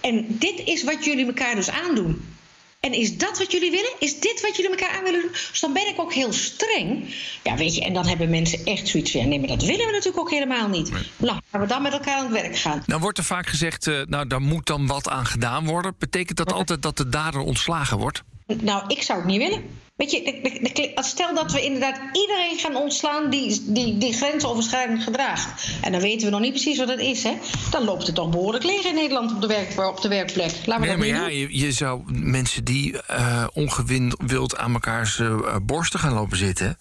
En 0.01 0.27
dit 0.29 0.63
is 0.65 0.83
wat 0.83 1.05
jullie 1.05 1.27
elkaar 1.27 1.55
dus 1.55 1.71
aandoen. 1.71 2.37
En 2.81 2.93
is 2.93 3.17
dat 3.17 3.39
wat 3.39 3.53
jullie 3.53 3.71
willen? 3.71 3.93
Is 3.99 4.21
dit 4.21 4.41
wat 4.41 4.57
jullie 4.57 4.71
elkaar 4.71 4.97
aan 4.97 5.05
willen 5.05 5.21
doen? 5.21 5.31
Dus 5.31 5.61
dan 5.61 5.73
ben 5.73 5.89
ik 5.89 6.01
ook 6.01 6.13
heel 6.13 6.33
streng. 6.33 7.15
Ja, 7.43 7.57
weet 7.57 7.75
je, 7.75 7.85
en 7.85 7.93
dan 7.93 8.07
hebben 8.07 8.31
mensen 8.31 8.65
echt 8.65 8.89
zoiets 8.89 9.11
van... 9.11 9.21
ja, 9.21 9.27
nee, 9.27 9.39
maar 9.39 9.49
dat 9.49 9.63
willen 9.63 9.87
we 9.87 9.93
natuurlijk 9.93 10.19
ook 10.19 10.31
helemaal 10.31 10.69
niet. 10.69 10.91
Nou, 11.17 11.41
gaan 11.51 11.61
we 11.61 11.67
dan 11.67 11.83
met 11.83 11.93
elkaar 11.93 12.17
aan 12.17 12.25
het 12.25 12.43
werk 12.43 12.57
gaan. 12.57 12.83
Nou 12.87 13.01
wordt 13.01 13.19
er 13.19 13.25
vaak 13.25 13.47
gezegd, 13.47 13.87
eh, 13.87 14.01
nou 14.07 14.27
daar 14.27 14.41
moet 14.41 14.67
dan 14.67 14.87
wat 14.87 15.09
aan 15.09 15.27
gedaan 15.27 15.67
worden. 15.67 15.95
Betekent 15.99 16.37
dat 16.37 16.53
altijd 16.53 16.83
dat 16.83 16.97
de 16.97 17.09
dader 17.09 17.41
ontslagen 17.41 17.99
wordt? 17.99 18.23
Nou, 18.47 18.85
ik 18.87 19.03
zou 19.03 19.19
het 19.19 19.29
niet 19.29 19.39
willen. 19.39 19.63
Weet 19.99 20.11
je, 20.11 20.23
de- 20.23 20.59
de- 20.63 20.71
de- 20.73 20.93
stel 21.03 21.35
dat 21.35 21.53
we 21.53 21.65
inderdaad 21.65 22.01
iedereen 22.13 22.59
gaan 22.59 22.77
ontslaan 22.77 23.31
die, 23.31 23.63
die, 23.67 23.99
die 23.99 24.13
grensoverschrijdend 24.13 25.03
gedraagt. 25.03 25.69
En 25.83 25.93
dan 25.93 26.01
weten 26.01 26.25
we 26.27 26.31
nog 26.33 26.41
niet 26.41 26.51
precies 26.53 26.79
wat 26.79 26.89
het 26.89 27.01
is, 27.01 27.23
hè. 27.23 27.33
Dan 27.71 27.85
loopt 27.85 28.07
het 28.07 28.15
toch 28.15 28.31
behoorlijk 28.31 28.65
leeg 28.65 28.85
in 28.85 28.95
Nederland 28.95 29.33
op 29.35 29.41
de, 29.41 29.47
werk, 29.47 29.81
op 29.89 30.01
de 30.01 30.09
werkplek. 30.09 30.53
Laten 30.65 30.65
we 30.67 30.79
Nee, 30.79 30.89
dat 30.89 30.99
maar 30.99 31.07
ja, 31.07 31.21
doen. 31.29 31.39
je, 31.39 31.59
je 31.59 31.73
zou 31.73 32.03
mensen 32.13 32.65
die 32.65 33.03
eh 33.03 33.47
ongewild 33.53 34.57
aan 34.57 34.73
mekaars 34.73 35.19
eh, 35.19 35.57
borsten 35.63 36.01
gaan 36.01 36.13
lopen 36.15 36.37
zitten. 36.37 36.79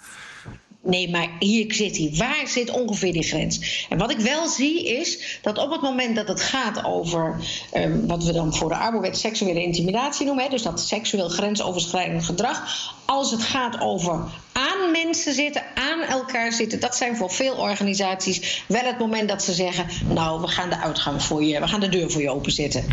Nee, 0.88 1.10
maar 1.10 1.30
hier 1.39 1.73
zit 1.73 1.97
hij. 1.97 2.12
Waar 2.15 2.47
zit 2.47 2.69
ongeveer 2.69 3.13
die 3.13 3.23
grens? 3.23 3.86
En 3.89 3.97
wat 3.97 4.12
ik 4.12 4.19
wel 4.19 4.47
zie 4.47 4.88
is 4.88 5.39
dat 5.41 5.58
op 5.58 5.71
het 5.71 5.82
moment 5.82 6.15
dat 6.15 6.28
het 6.28 6.41
gaat 6.41 6.86
over 6.86 7.36
ehm, 7.71 8.06
wat 8.06 8.23
we 8.23 8.34
dan 8.34 8.54
voor 8.56 8.69
de 8.69 8.76
arbowet 8.76 9.17
seksuele 9.17 9.63
intimidatie 9.63 10.26
noemen, 10.26 10.43
hè, 10.43 10.50
dus 10.50 10.62
dat 10.62 10.80
seksueel 10.80 11.30
grensoverschrijdend 11.30 12.23
gedrag, 12.23 12.93
als 13.06 13.32
het 13.32 13.43
gaat 13.43 13.82
over 13.82 14.23
aan 14.52 14.91
mensen 14.91 15.34
zitten, 15.34 15.63
aan 15.76 16.02
elkaar 16.02 16.52
zitten, 16.52 16.80
dat 16.80 16.95
zijn 16.95 17.15
voor 17.15 17.32
veel 17.32 17.56
organisaties 17.56 18.63
wel 18.67 18.84
het 18.84 19.00
moment 19.00 19.30
dat 19.30 19.43
ze 19.43 19.54
zeggen: 19.54 19.86
Nou, 20.13 20.41
we 20.41 20.47
gaan 20.47 20.69
de 20.69 20.78
uitgang 20.78 21.23
voor 21.23 21.43
je, 21.43 21.60
we 21.60 21.67
gaan 21.67 21.80
de 21.80 21.89
deur 21.89 22.12
voor 22.12 22.21
je 22.21 22.32
openzetten. 22.32 22.86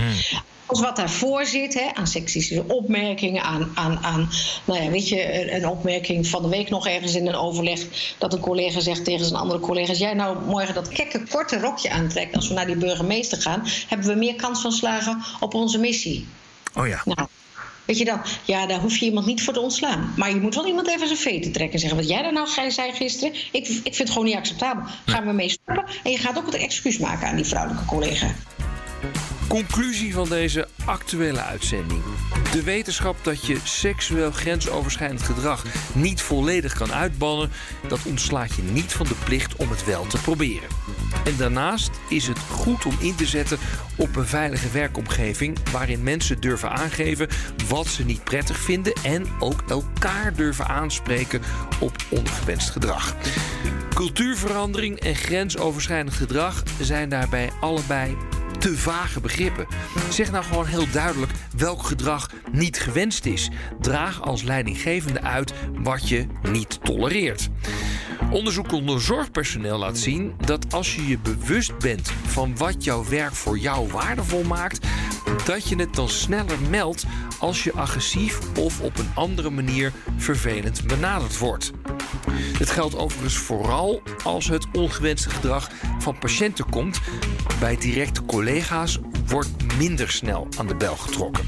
Als 0.66 0.80
wat 0.80 0.96
daarvoor 0.96 1.46
zit, 1.46 1.74
hè, 1.74 1.88
aan 1.94 2.06
seksistische 2.06 2.64
opmerkingen, 2.68 3.42
aan, 3.42 3.70
aan, 3.74 3.98
aan 4.02 4.30
nou 4.64 4.82
ja, 4.82 4.90
weet 4.90 5.08
je, 5.08 5.52
een- 5.54 5.68
opmerking 5.68 6.26
van 6.26 6.42
de 6.42 6.48
week 6.48 6.70
nog 6.70 6.86
ergens 6.86 7.14
in 7.14 7.26
een 7.26 7.34
overleg, 7.34 7.80
dat 8.18 8.32
een 8.32 8.40
collega 8.40 8.80
zegt 8.80 9.04
tegen 9.04 9.26
zijn 9.26 9.40
andere 9.40 9.60
collega's: 9.60 9.88
Als 9.88 9.98
jij 9.98 10.14
nou 10.14 10.36
morgen 10.46 10.74
dat 10.74 10.88
kekke 10.88 11.22
korte 11.30 11.58
rokje 11.60 11.90
aantrekt 11.90 12.34
als 12.36 12.48
we 12.48 12.54
naar 12.54 12.66
die 12.66 12.76
burgemeester 12.76 13.40
gaan, 13.40 13.62
hebben 13.88 14.08
we 14.08 14.14
meer 14.14 14.34
kans 14.34 14.60
van 14.60 14.72
slagen 14.72 15.22
op 15.40 15.54
onze 15.54 15.78
missie. 15.78 16.26
Oh 16.76 16.86
ja. 16.86 17.02
Nou, 17.04 17.28
weet 17.84 17.98
je 17.98 18.04
dan, 18.04 18.20
ja, 18.44 18.66
daar 18.66 18.80
hoef 18.80 18.96
je 18.96 19.04
iemand 19.04 19.26
niet 19.26 19.42
voor 19.42 19.52
te 19.54 19.60
ontslaan. 19.60 20.12
Maar 20.16 20.28
je 20.28 20.40
moet 20.40 20.54
wel 20.54 20.66
iemand 20.66 20.88
even 20.88 21.06
zijn 21.06 21.18
veten 21.18 21.52
trekken 21.52 21.72
en 21.74 21.78
zeggen: 21.80 21.98
Wat 21.98 22.08
jij 22.08 22.22
daar 22.22 22.32
nou 22.32 22.48
zei 22.70 22.92
gisteren, 22.92 23.34
ik, 23.34 23.68
ik 23.68 23.82
vind 23.82 23.98
het 23.98 24.10
gewoon 24.10 24.24
niet 24.24 24.36
acceptabel. 24.36 24.82
Gaan 25.04 25.26
we 25.26 25.32
mee 25.32 25.48
stoppen? 25.48 25.84
En 26.04 26.10
je 26.10 26.18
gaat 26.18 26.36
ook 26.38 26.46
het 26.46 26.54
excuus 26.54 26.98
maken 26.98 27.28
aan 27.28 27.36
die 27.36 27.44
vrouwelijke 27.44 27.84
collega. 27.86 28.26
Conclusie 29.48 30.14
van 30.14 30.28
deze 30.28 30.68
actuele 30.84 31.40
uitzending. 31.40 32.02
De 32.52 32.62
wetenschap 32.62 33.16
dat 33.22 33.46
je 33.46 33.58
seksueel 33.64 34.30
grensoverschrijdend 34.30 35.22
gedrag 35.22 35.64
niet 35.92 36.22
volledig 36.22 36.74
kan 36.74 36.92
uitbannen, 36.92 37.50
dat 37.88 38.00
ontslaat 38.04 38.54
je 38.54 38.62
niet 38.62 38.92
van 38.92 39.06
de 39.06 39.14
plicht 39.24 39.56
om 39.56 39.70
het 39.70 39.84
wel 39.84 40.06
te 40.06 40.20
proberen. 40.20 40.68
En 41.24 41.36
daarnaast 41.36 41.90
is 42.08 42.26
het 42.26 42.38
goed 42.38 42.84
om 42.84 42.96
in 43.00 43.14
te 43.14 43.26
zetten 43.26 43.58
op 43.96 44.16
een 44.16 44.26
veilige 44.26 44.70
werkomgeving 44.70 45.58
waarin 45.70 46.02
mensen 46.02 46.40
durven 46.40 46.70
aangeven 46.70 47.28
wat 47.68 47.86
ze 47.86 48.04
niet 48.04 48.24
prettig 48.24 48.58
vinden 48.58 48.92
en 49.02 49.26
ook 49.38 49.62
elkaar 49.68 50.34
durven 50.34 50.66
aanspreken 50.66 51.42
op 51.80 51.96
ongewenst 52.08 52.70
gedrag. 52.70 53.14
Cultuurverandering 53.94 55.00
en 55.00 55.14
grensoverschrijdend 55.14 56.14
gedrag 56.14 56.62
zijn 56.80 57.08
daarbij 57.08 57.50
allebei 57.60 58.16
te 58.64 58.76
vage 58.76 59.20
begrippen. 59.20 59.66
Zeg 60.10 60.30
nou 60.30 60.44
gewoon 60.44 60.66
heel 60.66 60.90
duidelijk 60.92 61.32
welk 61.56 61.82
gedrag 61.82 62.30
niet 62.52 62.78
gewenst 62.78 63.26
is. 63.26 63.50
Draag 63.80 64.22
als 64.22 64.42
leidinggevende 64.42 65.20
uit 65.20 65.52
wat 65.74 66.08
je 66.08 66.26
niet 66.42 66.78
tolereert. 66.82 67.48
Onderzoek 68.30 68.72
onder 68.72 69.00
zorgpersoneel 69.00 69.78
laat 69.78 69.98
zien 69.98 70.34
dat 70.44 70.72
als 70.72 70.94
je 70.94 71.06
je 71.06 71.18
bewust 71.18 71.78
bent 71.78 72.10
van 72.26 72.56
wat 72.56 72.84
jouw 72.84 73.04
werk 73.08 73.34
voor 73.34 73.58
jou 73.58 73.88
waardevol 73.88 74.42
maakt, 74.42 74.86
dat 75.44 75.68
je 75.68 75.76
het 75.76 75.94
dan 75.94 76.08
sneller 76.08 76.58
meldt 76.70 77.04
als 77.38 77.64
je 77.64 77.72
agressief 77.72 78.38
of 78.58 78.80
op 78.80 78.98
een 78.98 79.10
andere 79.14 79.50
manier 79.50 79.92
vervelend 80.16 80.86
benaderd 80.86 81.38
wordt. 81.38 81.72
Dit 82.58 82.70
geldt 82.70 82.96
overigens 82.96 83.36
vooral 83.36 84.02
als 84.24 84.48
het 84.48 84.66
ongewenste 84.72 85.30
gedrag 85.30 85.70
van 85.98 86.18
patiënten 86.18 86.68
komt. 86.70 87.00
Bij 87.60 87.76
directe 87.76 88.24
collega's 88.24 88.98
wordt 89.26 89.76
minder 89.78 90.10
snel 90.10 90.48
aan 90.58 90.66
de 90.66 90.76
bel 90.76 90.96
getrokken. 90.96 91.44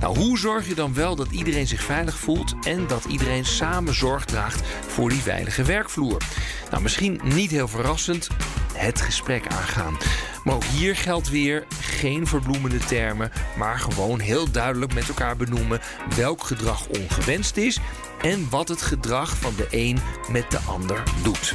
Nou, 0.00 0.18
hoe 0.18 0.38
zorg 0.38 0.68
je 0.68 0.74
dan 0.74 0.94
wel 0.94 1.16
dat 1.16 1.30
iedereen 1.30 1.66
zich 1.66 1.82
veilig 1.82 2.18
voelt 2.18 2.54
en 2.66 2.86
dat 2.86 3.04
iedereen 3.04 3.44
samen 3.44 3.94
zorg 3.94 4.24
draagt 4.24 4.66
voor 4.86 5.08
die 5.08 5.18
veilige 5.18 5.62
werkvloer? 5.62 6.22
Nou, 6.70 6.82
misschien 6.82 7.20
niet 7.22 7.50
heel 7.50 7.68
verrassend, 7.68 8.28
het 8.72 9.00
gesprek 9.00 9.46
aangaan. 9.46 9.96
Maar 10.44 10.54
ook 10.54 10.64
hier 10.64 10.96
geldt 10.96 11.30
weer 11.30 11.66
geen 11.80 12.26
verbloemende 12.26 12.78
termen, 12.78 13.30
maar 13.56 13.78
gewoon 13.78 14.20
heel 14.20 14.50
duidelijk 14.50 14.94
met 14.94 15.08
elkaar 15.08 15.36
benoemen 15.36 15.80
welk 16.16 16.42
gedrag 16.44 16.86
ongewenst 16.86 17.56
is 17.56 17.78
en 18.20 18.46
wat 18.50 18.68
het 18.68 18.82
gedrag 18.82 19.36
van 19.36 19.54
de 19.56 19.66
een 19.70 19.98
met 20.30 20.50
de 20.50 20.58
ander 20.58 21.02
doet. 21.22 21.54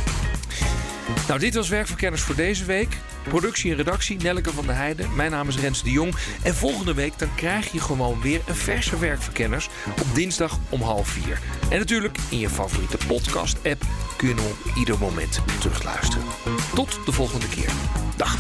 Nou, 1.28 1.40
dit 1.40 1.56
was 1.56 1.70
Werkverkenners 1.70 2.22
voor 2.22 2.36
deze 2.36 2.66
week. 2.66 2.98
Productie 3.24 3.72
en 3.72 3.78
redactie 3.78 4.18
Nelleke 4.18 4.52
van 4.52 4.66
der 4.66 4.76
Heijden. 4.76 5.16
Mijn 5.16 5.32
naam 5.32 5.48
is 5.48 5.58
Rens 5.58 5.84
de 5.84 5.92
Jong. 5.92 6.16
En 6.44 6.56
volgende 6.56 6.94
week 6.94 7.20
dan 7.20 7.36
krijg 7.36 7.72
je 7.72 7.80
gewoon 7.80 8.22
weer 8.22 8.42
een 8.48 8.56
verse 8.56 9.00
Werkverkenners 9.00 9.70
op 10.00 10.16
dinsdag 10.16 10.60
om 10.70 10.82
half 10.82 11.08
vier. 11.08 11.40
En 11.70 11.80
natuurlijk 11.80 12.18
in 12.30 12.40
je 12.40 12.50
favoriete 12.50 12.98
podcast-app 13.08 13.82
kun 14.18 14.28
je 14.28 14.42
op 14.42 14.78
ieder 14.78 15.00
moment 15.00 15.42
terugluisteren. 15.60 16.26
Tot 16.74 17.00
de 17.06 17.12
volgende 17.12 17.50
keer. 17.50 17.70
Dag. 18.18 18.38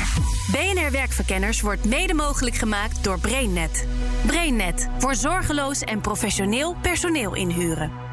BNR 0.52 0.92
Werkverkenners 0.92 1.62
wordt 1.62 1.86
mede 1.86 2.14
mogelijk 2.14 2.56
gemaakt 2.56 3.04
door 3.04 3.20
BrainNet. 3.20 3.88
BrainNet 4.26 4.88
voor 4.98 5.16
zorgeloos 5.16 5.82
en 5.82 6.02
professioneel 6.02 6.76
personeel 6.82 7.36
inhuren. 7.36 8.09